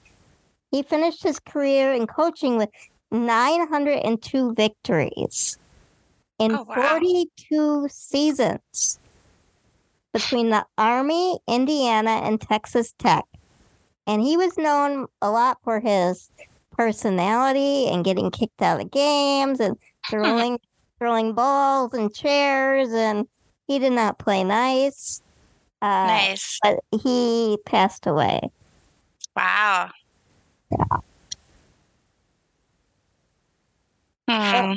[0.72, 2.70] He finished his career in coaching with
[3.12, 5.58] 902 victories
[6.40, 7.00] in Oh, wow.
[7.00, 9.00] 42 seasons
[10.14, 13.26] between the Army, Indiana, and Texas Tech.
[14.06, 16.30] And he was known a lot for his
[16.72, 19.78] personality and getting kicked out of games and
[20.10, 20.60] throwing
[21.00, 23.28] throwing balls and chairs and
[23.68, 25.22] he did not play nice.
[25.84, 26.60] Uh, nice.
[26.64, 28.40] But he passed away.
[29.36, 29.92] Wow.
[34.30, 34.74] Hmm.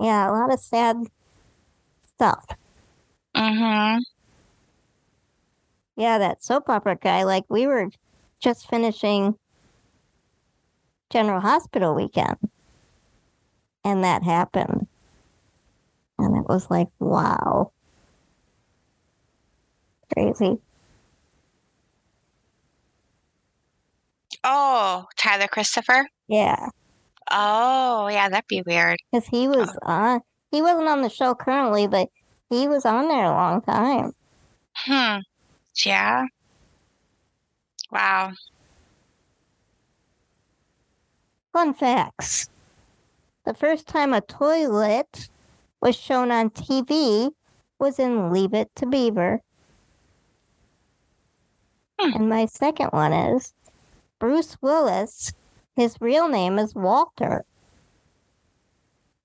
[0.00, 0.96] Yeah, a lot of sad
[2.16, 2.44] stuff.
[3.36, 4.00] Mm-hmm.
[5.96, 7.88] Yeah, that soap opera guy, like we were
[8.40, 9.36] just finishing
[11.08, 12.38] General Hospital weekend.
[13.84, 14.88] And that happened.
[16.18, 17.70] And it was like, wow.
[20.12, 20.58] Crazy.
[24.42, 26.06] Oh, Tyler Christopher.
[26.28, 26.68] Yeah.
[27.30, 28.98] Oh, yeah, that'd be weird.
[29.10, 32.08] Because he was on, he wasn't on the show currently, but
[32.50, 34.12] he was on there a long time.
[34.74, 35.18] Hmm.
[35.84, 36.26] Yeah.
[37.90, 38.32] Wow.
[41.52, 42.48] Fun facts.
[43.44, 45.28] The first time a toilet
[45.80, 47.30] was shown on TV
[47.78, 49.40] was in Leave It to Beaver.
[51.98, 52.16] Hmm.
[52.16, 53.52] And my second one is
[54.18, 55.32] Bruce Willis.
[55.76, 57.44] His real name is Walter.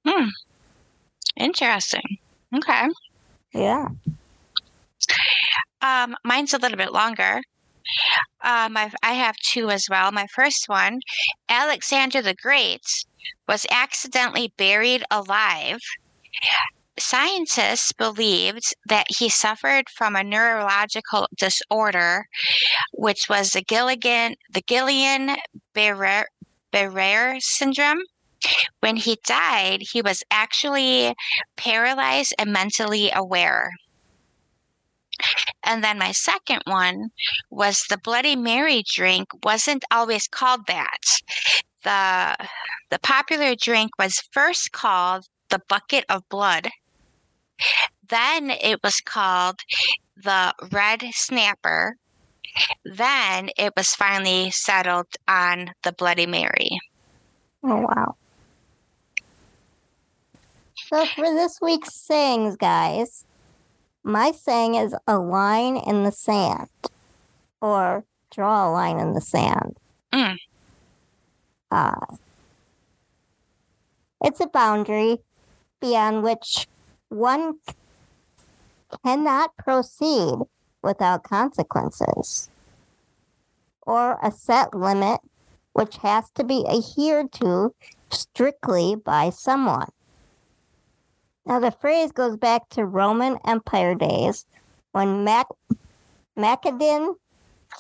[0.06, 0.30] Hmm.
[1.38, 2.18] Interesting.
[2.56, 2.88] Okay.
[3.54, 3.88] Yeah.
[5.82, 7.42] Um, mine's a little bit longer.
[8.44, 10.12] Um, I've, I have two as well.
[10.12, 11.00] My first one,
[11.48, 13.06] Alexander the Great,
[13.48, 15.80] was accidentally buried alive.
[17.00, 22.28] Scientists believed that he suffered from a neurological disorder,
[22.94, 26.26] which was the Gilligan, the Guillain-Barré
[26.72, 28.00] Barré syndrome.
[28.80, 31.16] When he died, he was actually
[31.56, 33.72] paralyzed and mentally aware.
[35.64, 37.10] And then my second one
[37.50, 41.02] was the Bloody Mary drink wasn't always called that.
[41.84, 42.36] The
[42.90, 46.70] the popular drink was first called the bucket of blood.
[48.08, 49.60] Then it was called
[50.15, 51.95] the red snapper.
[52.84, 56.80] Then it was finally settled on the Bloody Mary.
[57.63, 58.15] Oh, wow.
[60.88, 63.26] So for this week's sayings, guys,
[64.04, 66.69] my saying is a line in the sand
[67.62, 69.78] or draw a line in the sand.
[70.12, 70.38] Mm.
[71.69, 72.15] Uh,
[74.24, 75.19] it's a boundary
[75.80, 76.67] beyond which
[77.10, 77.56] one
[79.04, 80.39] cannot proceed
[80.82, 82.50] without consequences
[83.82, 85.19] or a set limit
[85.74, 87.74] which has to be adhered to
[88.12, 89.89] strictly by someone.
[91.45, 94.45] Now, the phrase goes back to Roman Empire days
[94.91, 95.48] when Mac-
[96.36, 97.15] Macedon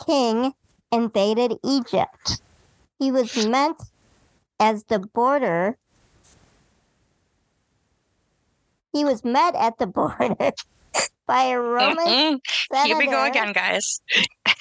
[0.05, 0.53] king
[0.91, 2.41] invaded Egypt.
[2.97, 3.77] He was meant
[4.59, 5.77] as the border.
[8.91, 10.35] He was met at the border
[11.27, 12.39] by a Roman
[12.71, 12.87] senator.
[12.87, 14.01] Here we go again, guys.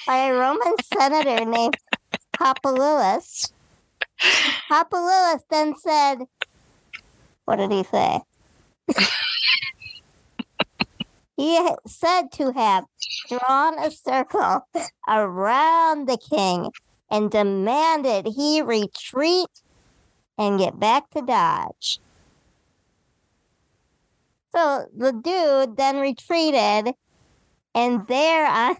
[0.05, 1.77] By a Roman senator named
[2.33, 3.51] Populus.
[4.67, 6.19] Populus then said,
[7.45, 8.19] "What did he say?"
[11.37, 12.85] he said to have
[13.29, 14.67] drawn a circle
[15.07, 16.69] around the king
[17.09, 19.49] and demanded he retreat
[20.37, 21.99] and get back to Dodge.
[24.51, 26.93] So the dude then retreated,
[27.75, 28.77] and there on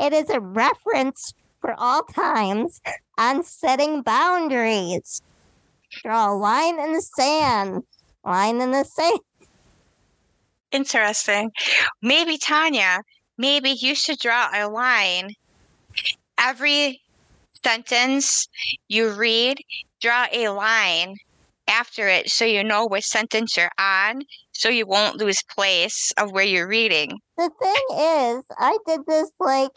[0.00, 2.80] it is a reference for all times
[3.16, 5.22] on setting boundaries.
[5.90, 7.84] Draw a line in the sand.
[8.24, 9.20] Line in the sand.
[10.72, 11.52] Interesting.
[12.00, 13.02] Maybe Tanya,
[13.36, 15.34] maybe you should draw a line.
[16.38, 17.02] Every
[17.62, 18.48] sentence
[18.88, 19.58] you read,
[20.00, 21.16] draw a line
[21.72, 26.30] after it so you know which sentence you're on, so you won't lose place of
[26.30, 27.18] where you're reading.
[27.36, 29.72] The thing is, I did this like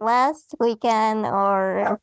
[0.00, 2.00] last weekend or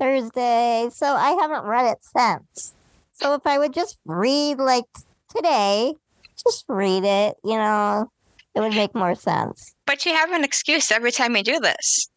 [0.00, 2.74] Thursday, so I haven't read it since.
[3.12, 4.86] So if I would just read like
[5.34, 5.94] today,
[6.42, 8.10] just read it, you know,
[8.54, 9.74] it would make more sense.
[9.86, 12.08] But you have an excuse every time you do this.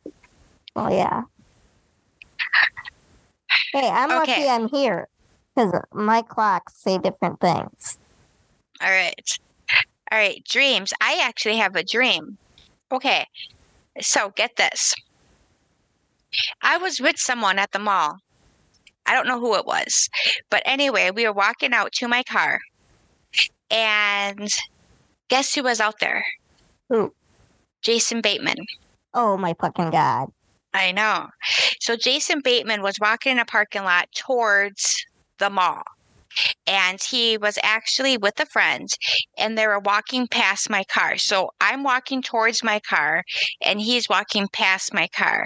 [0.75, 1.23] Oh yeah.
[3.73, 5.07] Hey, I'm lucky I'm here
[5.55, 7.97] because my clocks say different things.
[8.81, 9.39] All right.
[10.11, 10.43] All right.
[10.45, 10.93] Dreams.
[11.01, 12.37] I actually have a dream.
[12.91, 13.25] Okay.
[14.01, 14.93] So get this.
[16.61, 18.17] I was with someone at the mall.
[19.05, 20.09] I don't know who it was.
[20.49, 22.59] But anyway, we were walking out to my car.
[23.69, 24.49] And
[25.29, 26.23] guess who was out there?
[26.89, 27.13] Who?
[27.81, 28.65] Jason Bateman.
[29.13, 30.29] Oh my fucking god.
[30.73, 31.27] I know.
[31.79, 35.05] So Jason Bateman was walking in a parking lot towards
[35.43, 35.83] the mall.
[36.65, 38.89] And he was actually with a friend
[39.37, 41.17] and they were walking past my car.
[41.17, 43.23] So I'm walking towards my car
[43.63, 45.45] and he's walking past my car.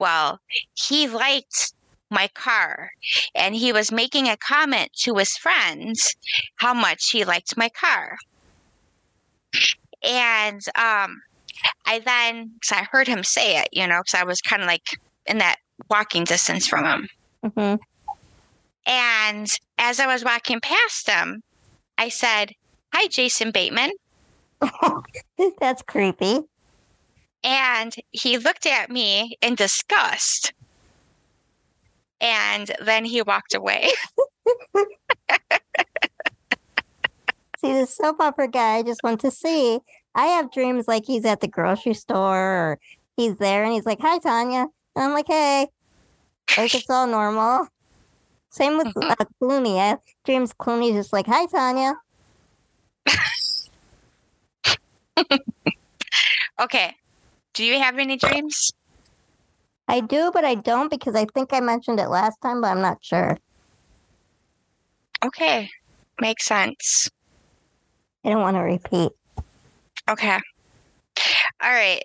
[0.00, 0.38] Well,
[0.74, 1.74] he liked
[2.10, 2.90] my car
[3.36, 6.12] and he was making a comment to his friends
[6.56, 8.16] how much he liked my car.
[10.02, 11.20] And um
[11.86, 14.66] I then, because I heard him say it, you know, because I was kind of
[14.66, 14.86] like
[15.26, 15.56] in that
[15.90, 17.08] walking distance from him.
[17.56, 17.74] hmm
[18.90, 19.48] And
[19.78, 21.44] as I was walking past him,
[21.96, 22.54] I said,
[22.92, 23.92] Hi, Jason Bateman.
[25.60, 26.40] That's creepy.
[27.44, 30.52] And he looked at me in disgust.
[32.20, 33.90] And then he walked away.
[37.58, 39.78] See, the soap opera guy I just want to see,
[40.16, 42.78] I have dreams like he's at the grocery store or
[43.16, 44.66] he's there and he's like, Hi, Tanya.
[44.96, 45.68] And I'm like, Hey.
[46.58, 47.68] Like it's all normal.
[48.50, 49.78] Same with uh, Clooney.
[49.78, 51.94] I have dreams Clooney's just like, Hi, Tanya.
[56.60, 56.94] Okay.
[57.54, 58.72] Do you have any dreams?
[59.88, 62.82] I do, but I don't because I think I mentioned it last time, but I'm
[62.82, 63.38] not sure.
[65.24, 65.70] Okay.
[66.20, 67.10] Makes sense.
[68.24, 69.12] I don't want to repeat.
[70.08, 70.38] Okay.
[71.62, 72.04] All right.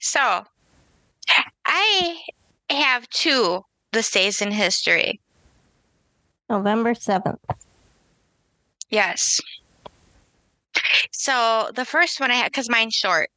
[0.00, 0.44] So
[1.64, 2.18] I
[2.70, 5.20] have two this days in history.
[6.52, 7.38] November 7th.
[8.90, 9.40] Yes.
[11.10, 13.30] So the first one I have, because mine's short.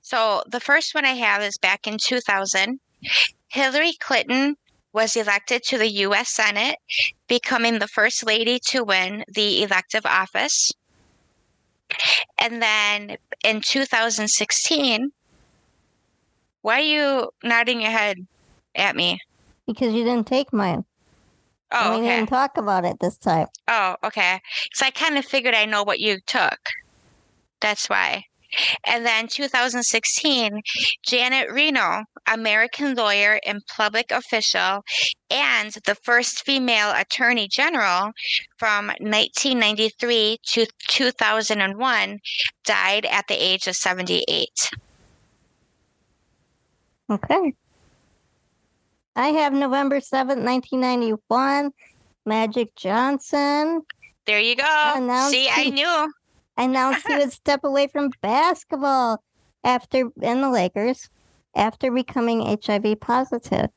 [0.00, 2.80] So the first one I have is back in 2000.
[3.48, 4.56] Hillary Clinton
[4.94, 6.30] was elected to the U.S.
[6.32, 6.76] Senate,
[7.28, 10.72] becoming the first lady to win the elective office.
[12.38, 15.10] And then in 2016,
[16.62, 18.16] why are you nodding your head
[18.74, 19.20] at me?
[19.66, 20.86] Because you didn't take mine.
[21.72, 22.16] Oh, we okay.
[22.16, 23.48] didn't talk about it this time.
[23.68, 24.40] Oh, okay.
[24.72, 26.58] So I kind of figured I know what you took.
[27.60, 28.24] That's why.
[28.86, 30.60] And then 2016,
[31.04, 34.84] Janet Reno, American lawyer and public official,
[35.30, 38.12] and the first female attorney general
[38.58, 42.18] from 1993 to 2001,
[42.64, 44.48] died at the age of 78.
[47.10, 47.54] Okay.
[49.16, 51.72] I have November 7th, 1991.
[52.26, 53.82] Magic Johnson
[54.26, 54.92] There you go.
[54.96, 56.12] Announced See, I knew.
[56.58, 59.22] announced he would step away from basketball
[59.64, 61.08] after in the Lakers
[61.54, 63.70] after becoming HIV positive.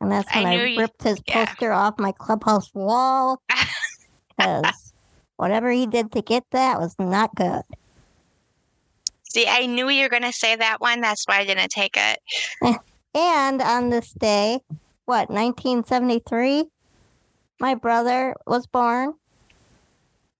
[0.00, 1.46] And that's I when I, you- ripped his yeah.
[1.46, 3.40] poster off my clubhouse wall
[4.28, 4.92] because
[5.36, 7.62] whatever he did to get that was not good.
[9.24, 11.00] See, I knew you were going to say that one.
[11.00, 12.20] That's why I didn't take it.
[13.16, 14.60] And on this day,
[15.06, 16.66] what, 1973,
[17.58, 19.14] my brother was born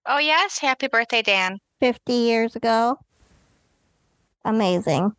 [0.09, 0.57] Oh, yes.
[0.59, 1.59] Happy birthday, Dan.
[1.81, 2.97] 50 years ago.
[4.45, 5.11] Amazing.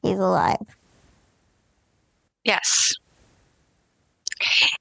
[0.00, 0.66] He's alive.
[2.42, 2.94] Yes.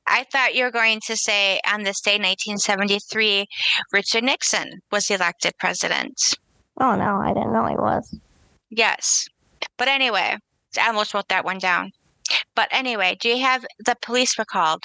[0.08, 3.46] I thought you were going to say on this day, 1973,
[3.92, 6.16] Richard Nixon was elected president.
[6.80, 8.18] Oh, no, I didn't know he was.
[8.70, 9.28] Yes.
[9.78, 10.38] But anyway,
[10.80, 11.92] I almost wrote that one down.
[12.56, 14.84] But anyway, do you have the police were called?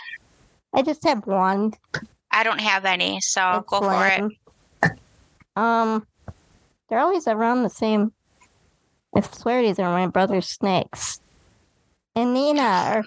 [0.74, 1.74] I just have one.
[2.30, 4.98] I don't have any, so It's go for it.
[5.56, 6.06] Um,
[6.88, 8.12] they're always around the same.
[9.14, 11.20] I swear these are my brother's snakes.
[12.16, 13.04] And Nina, a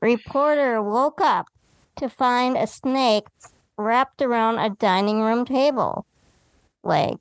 [0.00, 1.46] reporter, woke up
[1.96, 3.26] to find a snake
[3.76, 6.04] wrapped around a dining room table
[6.82, 7.18] leg.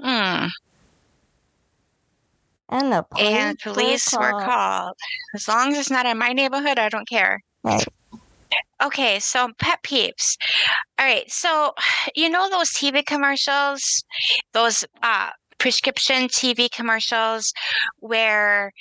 [0.00, 0.46] Hmm.
[2.68, 4.44] And the police, And police were called.
[4.44, 4.94] called.
[5.34, 7.40] As long as it's not in my neighborhood, I don't care.
[7.62, 7.84] Right.
[8.82, 10.36] Okay, so pet peeves.
[10.98, 11.72] All right, so
[12.16, 14.04] you know those TV commercials,
[14.52, 17.52] those uh, prescription TV commercials
[18.00, 18.72] where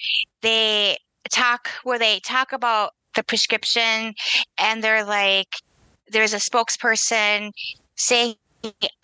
[0.42, 0.98] they
[1.32, 4.14] talk, where they talk about the prescription,
[4.58, 5.48] and they're like,
[6.12, 7.52] there's a spokesperson
[7.96, 8.36] saying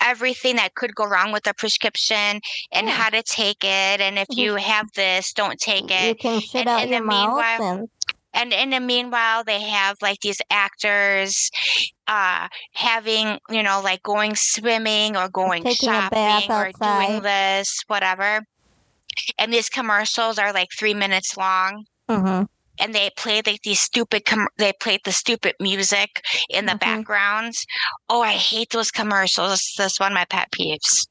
[0.01, 2.39] everything that could go wrong with the prescription
[2.71, 2.89] and Yeah.
[2.89, 4.37] how to take it, and if Mhm.
[4.37, 6.07] you have this, don't take it.
[6.09, 7.89] You can shit And out in your the mouth meanwhile- and
[8.33, 11.49] and in the meanwhile they have like these actors
[12.07, 17.67] uh having you know like going swimming or going taking a shopping or doing this
[17.87, 18.41] whatever
[19.37, 22.47] and these commercials are like three minutes long Mhm.
[22.81, 26.79] And they play like these stupid com- they play the stupid music in the Mhm.
[26.79, 27.53] background
[28.09, 31.07] oh i hate those commercials that's one of my pet peeves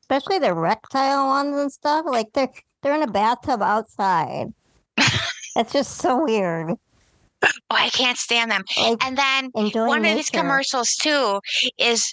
[0.00, 2.04] especially the reptile ones and stuff.
[2.06, 4.52] Like they're they're in a bathtub outside.
[5.56, 6.72] It's just so weird.
[7.42, 10.10] oh i can't stand them Like and then one nature.
[10.12, 11.40] of these commercials too
[11.78, 12.12] is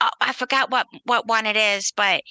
[0.00, 2.22] uh, I forgot what what one it is, but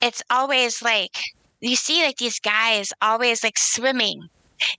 [0.00, 1.14] it's always like
[1.60, 4.28] you see like these guys always like swimming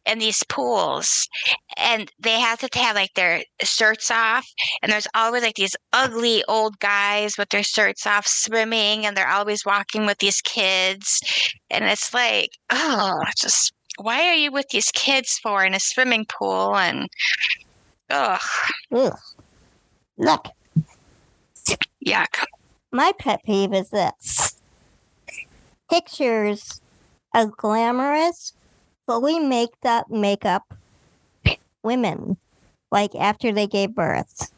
[0.05, 1.27] in these pools
[1.77, 4.45] and they have to have like their shirts off
[4.81, 9.29] and there's always like these ugly old guys with their shirts off swimming and they're
[9.29, 11.19] always walking with these kids
[11.69, 16.25] and it's like oh just why are you with these kids for in a swimming
[16.25, 16.75] pool?
[16.75, 17.09] And
[18.09, 18.41] ugh.
[18.91, 19.17] Ugh.
[20.17, 20.47] Look,
[22.05, 22.43] yuck.
[22.91, 24.61] My pet peeve is this:
[25.89, 26.81] pictures
[27.33, 28.53] of glamorous,
[29.05, 30.73] fully maked up makeup
[31.83, 32.37] women,
[32.91, 34.51] like after they gave birth.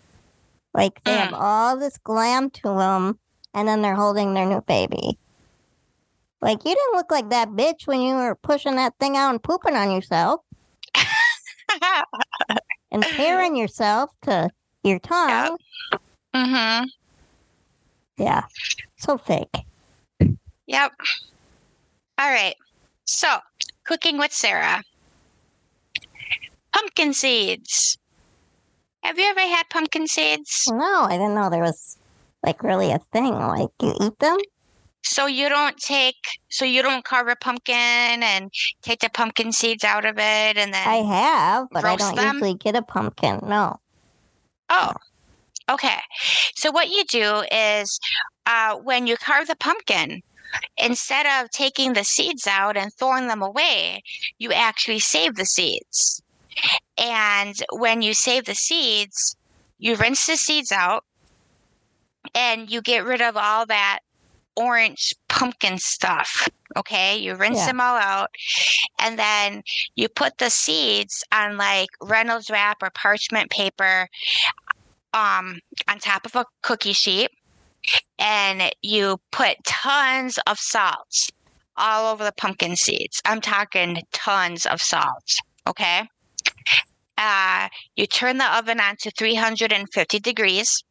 [0.73, 3.17] Like they have all this glam to them,
[3.53, 5.17] and then they're holding their new baby.
[6.41, 9.41] Like you didn't look like that bitch when you were pushing that thing out and
[9.41, 10.41] pooping on yourself
[12.91, 14.49] and tearing yourself to
[14.83, 15.57] your tongue.
[16.35, 16.85] mm-hmm
[18.17, 18.43] Yeah,
[18.97, 19.65] so fake.
[20.67, 20.91] Yep.
[22.17, 22.55] All right.
[23.05, 23.37] So,
[23.85, 24.83] cooking with Sarah.
[26.73, 27.97] Pumpkin seeds.
[29.03, 30.65] Have you ever had pumpkin seeds?
[30.67, 31.97] No, I didn't know there was
[32.43, 33.33] like really a thing.
[33.33, 34.37] Like you eat them?
[35.03, 36.15] So you don't take,
[36.49, 40.73] so you don't carve a pumpkin and take the pumpkin seeds out of it, and
[40.73, 42.33] then I have, but I don't them?
[42.33, 43.39] usually get a pumpkin.
[43.43, 43.77] No.
[44.69, 44.93] Oh,
[45.69, 45.99] okay.
[46.55, 47.99] So what you do is
[48.47, 50.23] uh, when you carve the pumpkin,
[50.77, 54.01] instead of taking the seeds out and throwing them away,
[54.37, 56.21] you actually save the seeds.
[56.97, 59.35] And when you save the seeds,
[59.77, 61.03] you rinse the seeds out
[62.33, 63.99] and you get rid of all that
[64.55, 66.47] orange pumpkin stuff.
[66.77, 67.67] Okay, you rinse Yeah.
[67.67, 68.29] them all out,
[68.99, 69.63] and then
[69.95, 74.07] you put the seeds on like Reynolds wrap or parchment paper
[75.13, 77.31] um, on top of a cookie sheet,
[78.19, 81.29] and you put tons of salt
[81.77, 83.21] all over the pumpkin seeds.
[83.25, 85.35] I'm talking tons of salt.
[85.67, 86.07] Okay.
[87.17, 90.83] Uh, you turn the oven on to 350 degrees.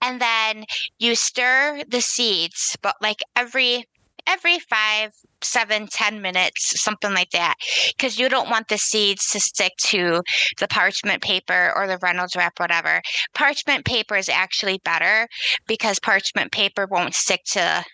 [0.00, 0.64] And then
[0.98, 3.86] you stir the seeds, but like every
[4.26, 5.12] every five,
[5.42, 7.54] seven, ten minutes, something like that,
[7.96, 10.22] because you don't want the seeds to stick to
[10.58, 13.00] the parchment paper or the Reynolds wrap, whatever.
[13.34, 15.28] Parchment paper is actually better
[15.66, 17.84] because parchment paper won't stick to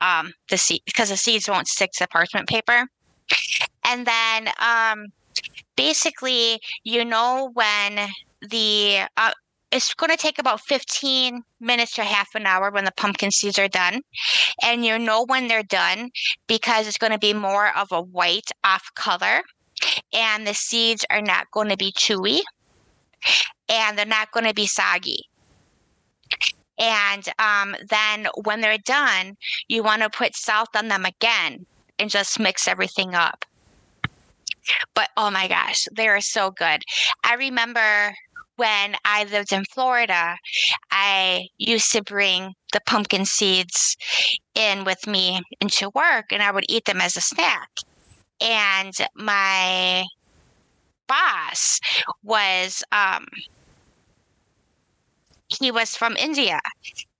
[0.00, 2.86] um, the seed because the seeds won't stick to parchment paper.
[3.84, 5.06] And then um,
[5.76, 8.08] basically, you know when
[8.42, 9.32] the uh,
[9.72, 13.58] it's going to take about 15 minutes to half an hour when the pumpkin seeds
[13.58, 14.02] are done.
[14.62, 16.10] And you know when they're done
[16.46, 19.40] because it's going to be more of a white off color
[20.12, 22.40] and the seeds are not going to be chewy
[23.68, 25.24] and they're not going to be soggy.
[26.78, 29.36] And um, then when they're done,
[29.68, 31.64] you want to put salt on them again
[31.98, 33.44] and just mix everything up.
[34.94, 36.82] But oh my gosh, they are so good.
[37.24, 38.14] I remember
[38.62, 40.36] when I lived in Florida,
[40.92, 43.96] I used to bring the pumpkin seeds
[44.54, 47.68] in with me into work and I would eat them as a snack.
[48.40, 50.04] And my
[51.08, 51.80] boss
[52.22, 53.26] was um
[55.48, 56.60] he was from India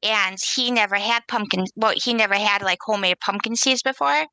[0.03, 4.27] and he never had pumpkin well he never had like homemade pumpkin seeds before.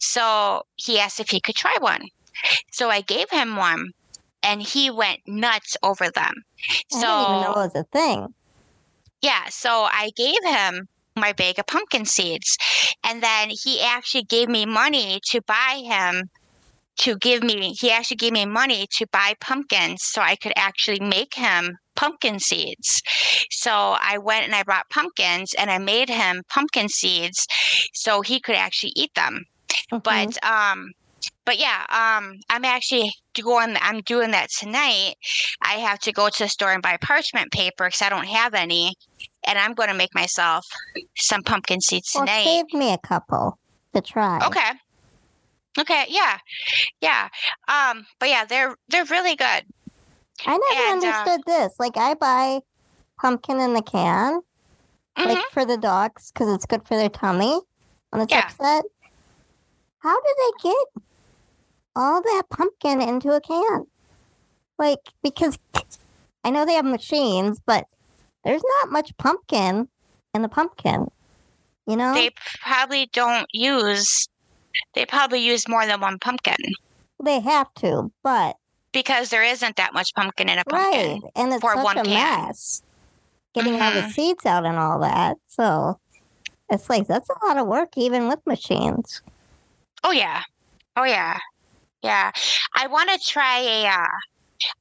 [0.00, 2.04] So he asked if he could try one.
[2.72, 3.90] So I gave him one
[4.44, 6.34] and he went nuts over them.
[6.68, 8.34] I didn't even know it was a thing.
[9.22, 12.56] yeah, so I gave him my bag of pumpkin seeds
[13.04, 16.28] and then he actually gave me money to buy him
[16.96, 21.00] to give me he actually gave me money to buy pumpkins so I could actually
[21.00, 23.02] make him pumpkin seeds.
[23.50, 27.46] So I went and I bought pumpkins and I made him pumpkin seeds
[27.92, 29.44] so he could actually eat them.
[29.92, 30.02] Mhm.
[30.02, 30.90] But um
[31.44, 35.14] but yeah, um I'm actually going I'm doing that tonight.
[35.62, 38.54] I have to go to the store and buy parchment paper cuz I don't have
[38.54, 38.94] any
[39.46, 40.64] and I'm going to make myself
[41.16, 42.44] some pumpkin seeds well, tonight.
[42.44, 43.58] save me a couple
[43.94, 44.38] to try.
[44.46, 44.70] Okay.
[45.78, 46.38] Okay, yeah.
[47.00, 47.28] Yeah.
[47.68, 49.64] Um but yeah, they're they're really good.
[50.46, 51.74] I never And, uh, understood this.
[51.78, 52.60] Like, I buy
[53.20, 54.40] pumpkin in the can,
[55.16, 55.26] Mhm.
[55.26, 57.60] like for the dogs, because it's good for their tummy
[58.10, 58.40] when it's Yeah.
[58.40, 58.84] upset.
[60.00, 61.04] How do they get
[61.96, 63.84] all that pumpkin into a can?
[64.78, 65.58] Like, because
[66.44, 67.86] I know they have machines, but
[68.44, 69.88] there's not much pumpkin
[70.34, 71.08] in the pumpkin.
[71.86, 72.14] You know?
[72.14, 72.30] They
[72.62, 74.28] probably don't use
[74.94, 76.56] they probably use more than one pumpkin
[77.22, 78.56] They have to, but
[78.92, 81.00] because there isn't that much pumpkin in a pumpkin.
[81.00, 82.12] right, and it's for such one a can.
[82.14, 82.82] mess
[83.54, 84.12] getting all the Mhm.
[84.12, 85.36] seeds out and all that.
[85.46, 86.00] So
[86.68, 89.22] it's like that's a lot of work, even with machines.
[90.02, 90.42] Oh yeah.
[90.96, 91.38] Oh yeah.
[92.04, 92.32] Yeah.
[92.76, 94.06] I want to try a uh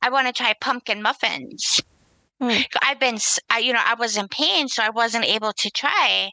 [0.02, 1.80] I want to try pumpkin muffins.
[2.42, 2.62] Hmm.
[2.82, 3.18] I've been
[3.50, 6.30] I, you know, I was in pain so I wasn't able to try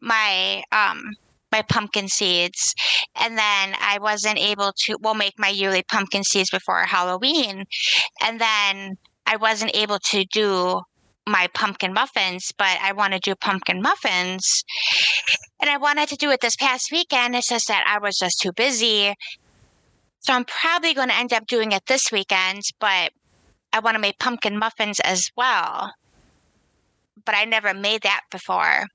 [0.00, 1.16] my um
[1.50, 2.74] my pumpkin seeds
[3.16, 7.64] and then I wasn't able to well make my yearly pumpkin seeds before Halloween
[8.22, 10.80] and then I wasn't able to do
[11.26, 14.64] my pumpkin muffins, but I want to do pumpkin muffins.
[15.60, 17.36] And I wanted to do it this past weekend.
[17.36, 19.12] It's just that I was just too busy.
[20.20, 23.12] So I'm probably going to end up doing it this weekend, but
[23.72, 25.92] I want to make pumpkin muffins as well.
[27.24, 28.86] But I never made that before.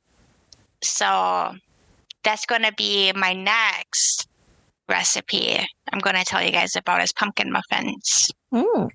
[0.84, 1.56] So
[2.24, 4.28] that's going to be my next
[4.90, 5.60] recipe.
[5.92, 8.30] I'm going to tell you guys about is pumpkin muffins.
[8.54, 8.90] Mm.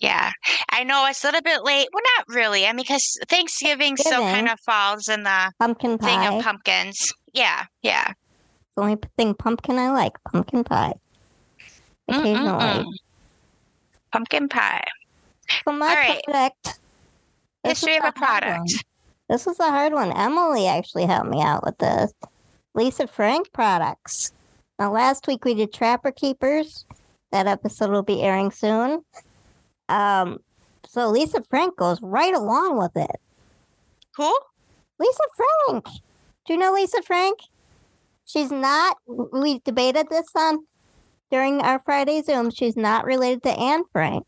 [0.00, 0.30] Yeah,
[0.70, 1.88] I know it's a little bit late.
[1.92, 2.66] Well, not really.
[2.66, 7.12] I mean, because Thanksgiving still kind of falls in the Pumpkin thing of pumpkins.
[7.32, 8.12] Yeah, yeah.
[8.76, 10.92] the only thing pumpkin I like, pumpkin pie.
[12.08, 12.64] Occasionally.
[12.64, 12.92] Mm-mm-mm.
[14.12, 14.84] Pumpkin pie.
[15.64, 16.22] So my All right.
[16.24, 16.80] product.
[17.64, 18.58] this History of a hard product.
[18.58, 18.66] one.
[19.28, 20.12] This was a hard one.
[20.12, 22.12] Emily actually helped me out with this.
[22.74, 24.32] Lisa Frank products.
[24.78, 26.86] Now, last week we did Trapper Keepers.
[27.32, 29.02] That episode will be airing soon.
[29.90, 30.38] Um,
[30.86, 33.20] so Lisa Frank goes right along with it.
[34.16, 34.38] Who?
[34.98, 35.22] Lisa
[35.66, 35.84] Frank.
[36.46, 37.38] Do you know Lisa Frank?
[38.24, 38.96] She's not.
[39.06, 40.66] We debated this on
[41.30, 42.50] during our Friday Zoom.
[42.50, 44.26] She's not related to Anne Frank.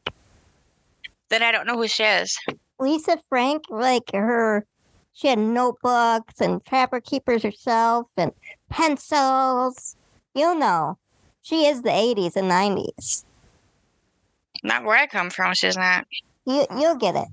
[1.28, 2.36] Then I don't know who she is.
[2.78, 4.66] Lisa Frank, like her
[5.12, 8.32] She had notebooks and trapper keepers herself and
[8.70, 9.96] pencils.
[10.34, 10.98] You know,
[11.42, 13.24] she is the 80s and 90s.
[14.62, 16.06] Not where I come from, she's not.
[16.46, 17.28] You, you'll get it.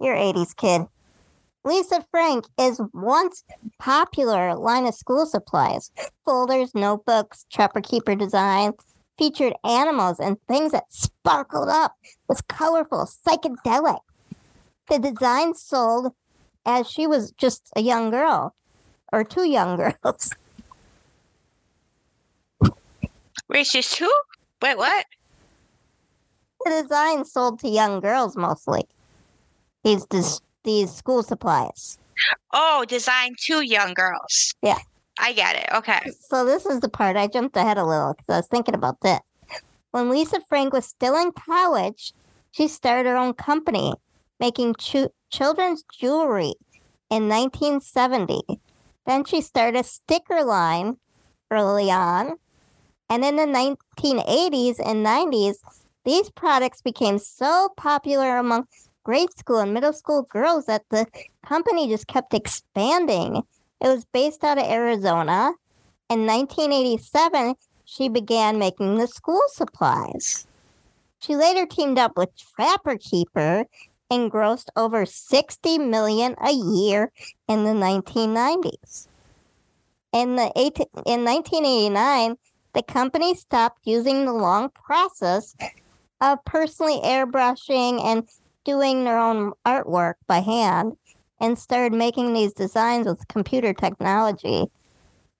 [0.00, 0.86] You're 80s kid.
[1.64, 3.44] Lisa Frank is once
[3.78, 5.90] popular line of school supplies,
[6.24, 8.74] folders, notebooks, trapper keeper designs,
[9.18, 11.94] featured animals and things that sparkled up,
[12.28, 14.00] was colorful, psychedelic.
[14.88, 16.14] The design sold
[16.64, 18.54] as she was just a young girl
[19.12, 20.32] or two young girls.
[23.48, 24.10] Wait, she's two?
[24.62, 25.04] Wait, what?
[26.64, 28.84] The design sold to young girls mostly.
[29.84, 31.98] These dis- these school supplies.
[32.52, 34.54] Oh, designed to young girls.
[34.62, 34.78] Yeah.
[35.18, 35.66] I get it.
[35.74, 36.00] Okay.
[36.20, 39.00] So this is the part I jumped ahead a little because I was thinking about
[39.02, 39.20] this.
[39.90, 42.12] When Lisa Frank was still in college,
[42.52, 43.92] she started her own company
[44.38, 46.54] making chu- children's jewelry
[47.10, 48.42] in 1970.
[49.06, 50.96] Then she started a sticker line
[51.50, 52.34] early on.
[53.08, 55.56] And in the 1980s and 90s,
[56.04, 58.66] these products became so popular among
[59.04, 61.06] grade school and middle school girls that the
[61.46, 63.42] company just kept expanding.
[63.80, 65.52] It was based out of Arizona.
[66.08, 70.46] In 1987, she began making the school supplies.
[71.20, 73.66] She later teamed up with Trapper Keeper
[74.10, 77.12] and grossed over 60 million a year
[77.48, 79.06] in the 1990s.
[80.12, 82.36] In the eight, in 1989,
[82.72, 85.54] the company stopped using the long process
[86.20, 88.28] of personally airbrushing and
[88.64, 90.96] doing their own artwork by hand
[91.40, 94.66] and started making these designs with computer technology.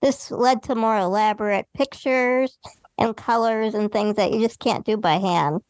[0.01, 2.59] This led to more elaborate pictures
[2.99, 5.61] and colors and things that you just can't do by hand.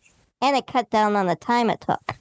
[0.41, 2.19] And it cut down on the time it took.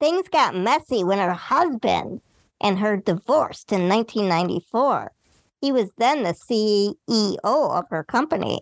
[0.00, 2.20] Things got messy when her husband
[2.60, 5.12] and her divorced in 1994.
[5.60, 8.60] He was then the CEO of her company.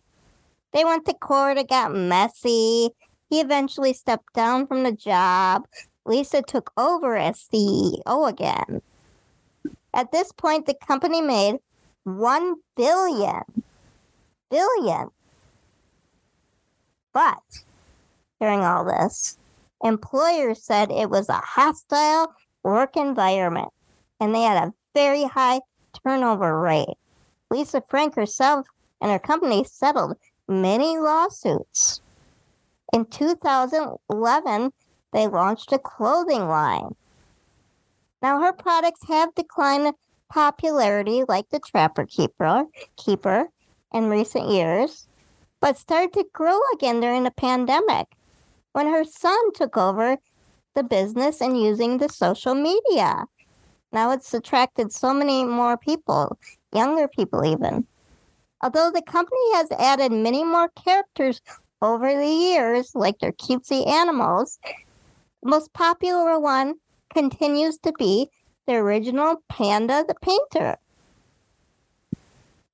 [0.72, 2.90] They went to court, it got messy.
[3.28, 5.66] He eventually stepped down from the job.
[6.04, 8.80] Lisa took over as CEO again.
[9.92, 11.58] At this point, the company made
[12.04, 13.42] one billion,
[14.50, 15.08] billion.
[17.12, 17.64] But
[18.40, 19.38] during all this,
[19.82, 23.70] employers said it was a hostile work environment
[24.20, 25.60] and they had a very high
[26.04, 26.96] turnover rate.
[27.50, 28.66] Lisa Frank herself
[29.00, 30.16] and her company settled
[30.48, 32.00] many lawsuits.
[32.92, 34.72] In 2011,
[35.12, 36.94] they launched a clothing line.
[38.22, 39.94] Now, her products have declined in
[40.28, 42.64] popularity like the Trapper Keeper,
[42.96, 43.48] Keeper
[43.92, 45.06] in recent years,
[45.60, 48.06] but started to grow again during the pandemic
[48.72, 50.18] when her son took over
[50.74, 53.24] the business and using the social media.
[53.92, 56.38] Now it's attracted so many more people,
[56.74, 57.86] younger people even.
[58.62, 61.40] Although the company has added many more characters
[61.82, 64.58] over the years, like their cutesy animals,
[65.42, 66.74] the most popular one
[67.12, 68.28] continues to be
[68.66, 70.76] the original Panda the Painter.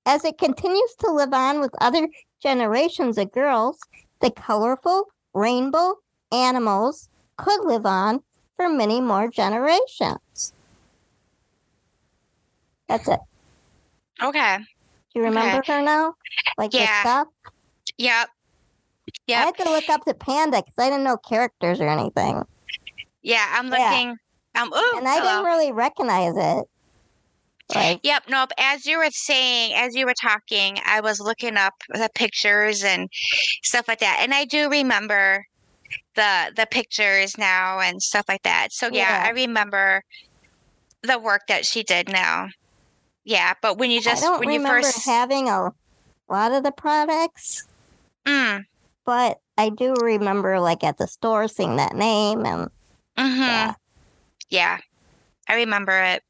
[0.05, 2.09] As it continues to live on with other
[2.41, 3.79] generations of girls,
[4.21, 5.97] the colorful rainbow
[6.33, 8.23] animals could live on
[8.57, 10.53] for many more generations.
[12.89, 13.21] That's it.
[14.23, 14.59] Okay.
[14.59, 15.75] Do you remember okay.
[15.75, 16.15] her now?
[16.59, 17.25] Like yeah.
[17.99, 18.29] Yep.
[19.27, 19.41] Yeah.
[19.41, 22.45] I had to look up the panda because I didn't know characters or anything.
[23.23, 24.17] Yeah, I'm looking.
[24.55, 24.63] Yeah.
[24.63, 25.31] Um, ooh, and I hello.
[25.31, 26.65] didn't really recognize it.
[27.75, 28.25] Like, yep.
[28.29, 28.51] Nope.
[28.59, 33.09] As you were saying, as you were talking, I was looking up the pictures and
[33.63, 35.47] stuff like that, and I do remember
[36.15, 38.69] the the pictures now and stuff like that.
[38.73, 39.29] So yeah, yeah.
[39.29, 40.03] I remember
[41.03, 42.49] the work that she did now.
[43.25, 45.73] Yeah, but when you just I don't when remember you first having a
[46.29, 47.65] lot of the products,
[48.27, 48.65] mm.
[49.05, 52.71] But I do remember like at the store seeing that name and
[53.17, 53.41] mm-hmm.
[53.41, 53.75] yeah.
[54.49, 54.79] yeah,
[55.49, 56.23] I remember it.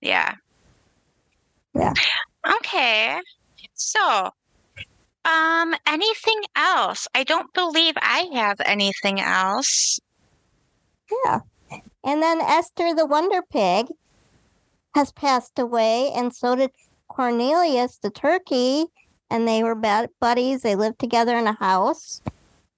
[0.00, 0.34] Yeah.
[1.74, 1.94] Yeah.
[2.58, 3.20] Okay.
[3.74, 4.30] So,
[5.24, 7.06] um, anything else?
[7.14, 10.00] I don't believe I have anything else.
[11.24, 11.40] Yeah.
[12.04, 13.86] And then Esther the Wonder Pig
[14.94, 16.70] has passed away, and so did
[17.08, 18.86] Cornelius the turkey.
[19.32, 20.60] And they were bad buddies.
[20.60, 22.20] They lived together in a house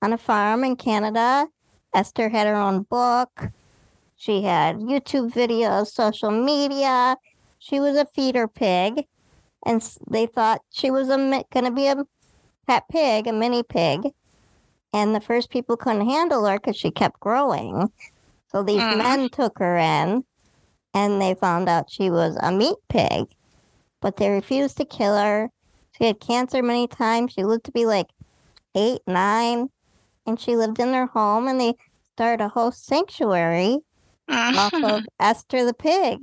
[0.00, 1.48] on a farm in Canada.
[1.92, 3.50] Esther had her own book.
[4.14, 7.16] She had YouTube videos, social media.
[7.58, 9.04] She was a feeder pig,
[9.66, 11.16] and they thought she was a
[11.52, 12.06] going to be a
[12.68, 14.12] pet pig, a mini pig.
[14.92, 17.90] And the first people couldn't handle her because she kept growing.
[18.52, 18.98] So these mm.
[18.98, 20.24] men took her in
[20.94, 23.26] and they found out she was a meat pig,
[24.00, 25.50] but they refused to kill her.
[25.96, 27.32] She had cancer many times.
[27.32, 28.08] She lived to be like
[28.74, 29.68] eight, nine,
[30.26, 31.74] and she lived in their home, and they
[32.14, 33.78] started a whole sanctuary
[34.28, 36.20] off of Esther the pig.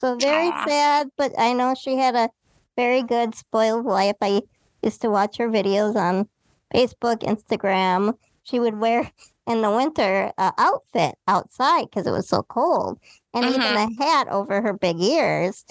[0.00, 0.64] So very Aw.
[0.66, 2.30] sad, but I know she had a
[2.76, 4.16] very good spoiled life.
[4.20, 4.42] I
[4.82, 6.28] used to watch her videos on
[6.74, 8.14] Facebook, Instagram.
[8.42, 9.10] She would wear
[9.46, 12.98] in the winter a outfit outside because it was so cold,
[13.34, 14.00] and even mm-hmm.
[14.00, 15.64] a hat over her big ears.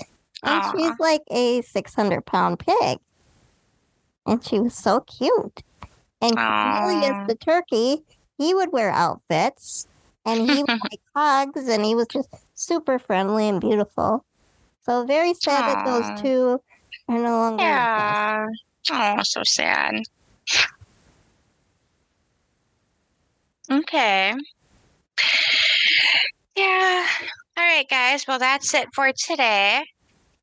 [0.44, 0.72] And Aw.
[0.72, 3.00] she's like a six hundred pound pig,
[4.30, 5.64] and she was so cute.
[6.22, 6.38] And.
[6.38, 8.04] Cornelius the turkey,
[8.38, 9.88] he would wear outfits,
[10.26, 14.26] and he would like hugs, and he was just super friendly and beautiful.
[14.82, 16.62] So very sad that those two
[17.08, 17.64] are no longer.
[17.64, 18.46] Yeah.
[18.92, 19.96] Oh, so sad.
[23.72, 24.34] Okay.
[26.56, 27.06] Yeah.
[27.58, 28.26] All right, guys.
[28.28, 29.84] Well, that's it for today.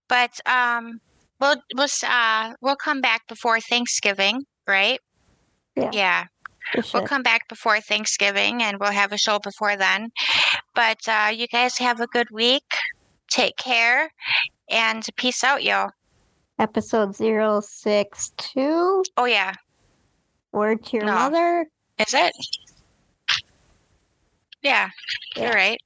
[0.09, 1.01] But um,
[1.41, 5.01] we'll we'll uh we'll come back before Thanksgiving, right?
[5.77, 5.91] Yeah.
[5.93, 6.25] Yeah.
[6.83, 10.11] For We'll come back before Thanksgiving and we'll have a show before then.
[10.75, 12.65] But uh, you guys have a good week.
[13.31, 14.11] Take care
[14.69, 15.87] and peace out, yo.
[16.59, 19.53] Episode 062, Oh, yeah.
[20.53, 21.15] Word to Your No.
[21.15, 21.67] Mother.
[21.99, 22.33] Is it?
[24.63, 24.89] Yeah,
[25.37, 25.43] Yeah.
[25.45, 25.79] you're right.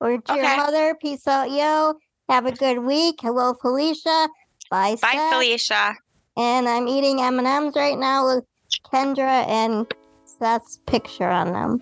[0.00, 0.42] Word to Okay.
[0.42, 0.94] Your Mother.
[1.00, 1.94] Peace out, yo.
[2.28, 3.20] Have a good week.
[3.22, 4.28] Hello, Felicia.
[4.70, 5.28] Bye, Bye.
[5.32, 5.94] Felicia.
[6.36, 8.44] And I'm eating M&Ms right now with
[8.92, 9.86] Kendra and
[10.24, 11.80] Seth's picture on them.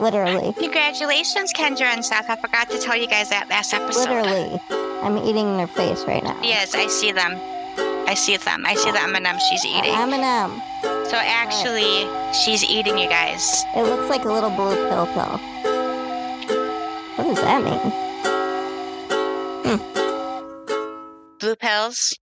[0.00, 0.52] Literally.
[0.54, 2.28] Congratulations, Kendra and Seth.
[2.28, 4.08] I forgot to tell you guys that last episode.
[4.10, 4.60] Literally.
[5.02, 6.38] I'm eating their face right now.
[6.42, 7.38] Yes, I see them.
[8.08, 8.66] I see them.
[8.66, 9.94] I see the M&M she's eating.
[9.94, 10.60] M&M.
[11.06, 13.62] So actually, she's eating you guys.
[13.76, 15.38] It looks like a little blue pill pill.
[17.16, 17.92] What does that mean?
[21.42, 22.21] Blue pills.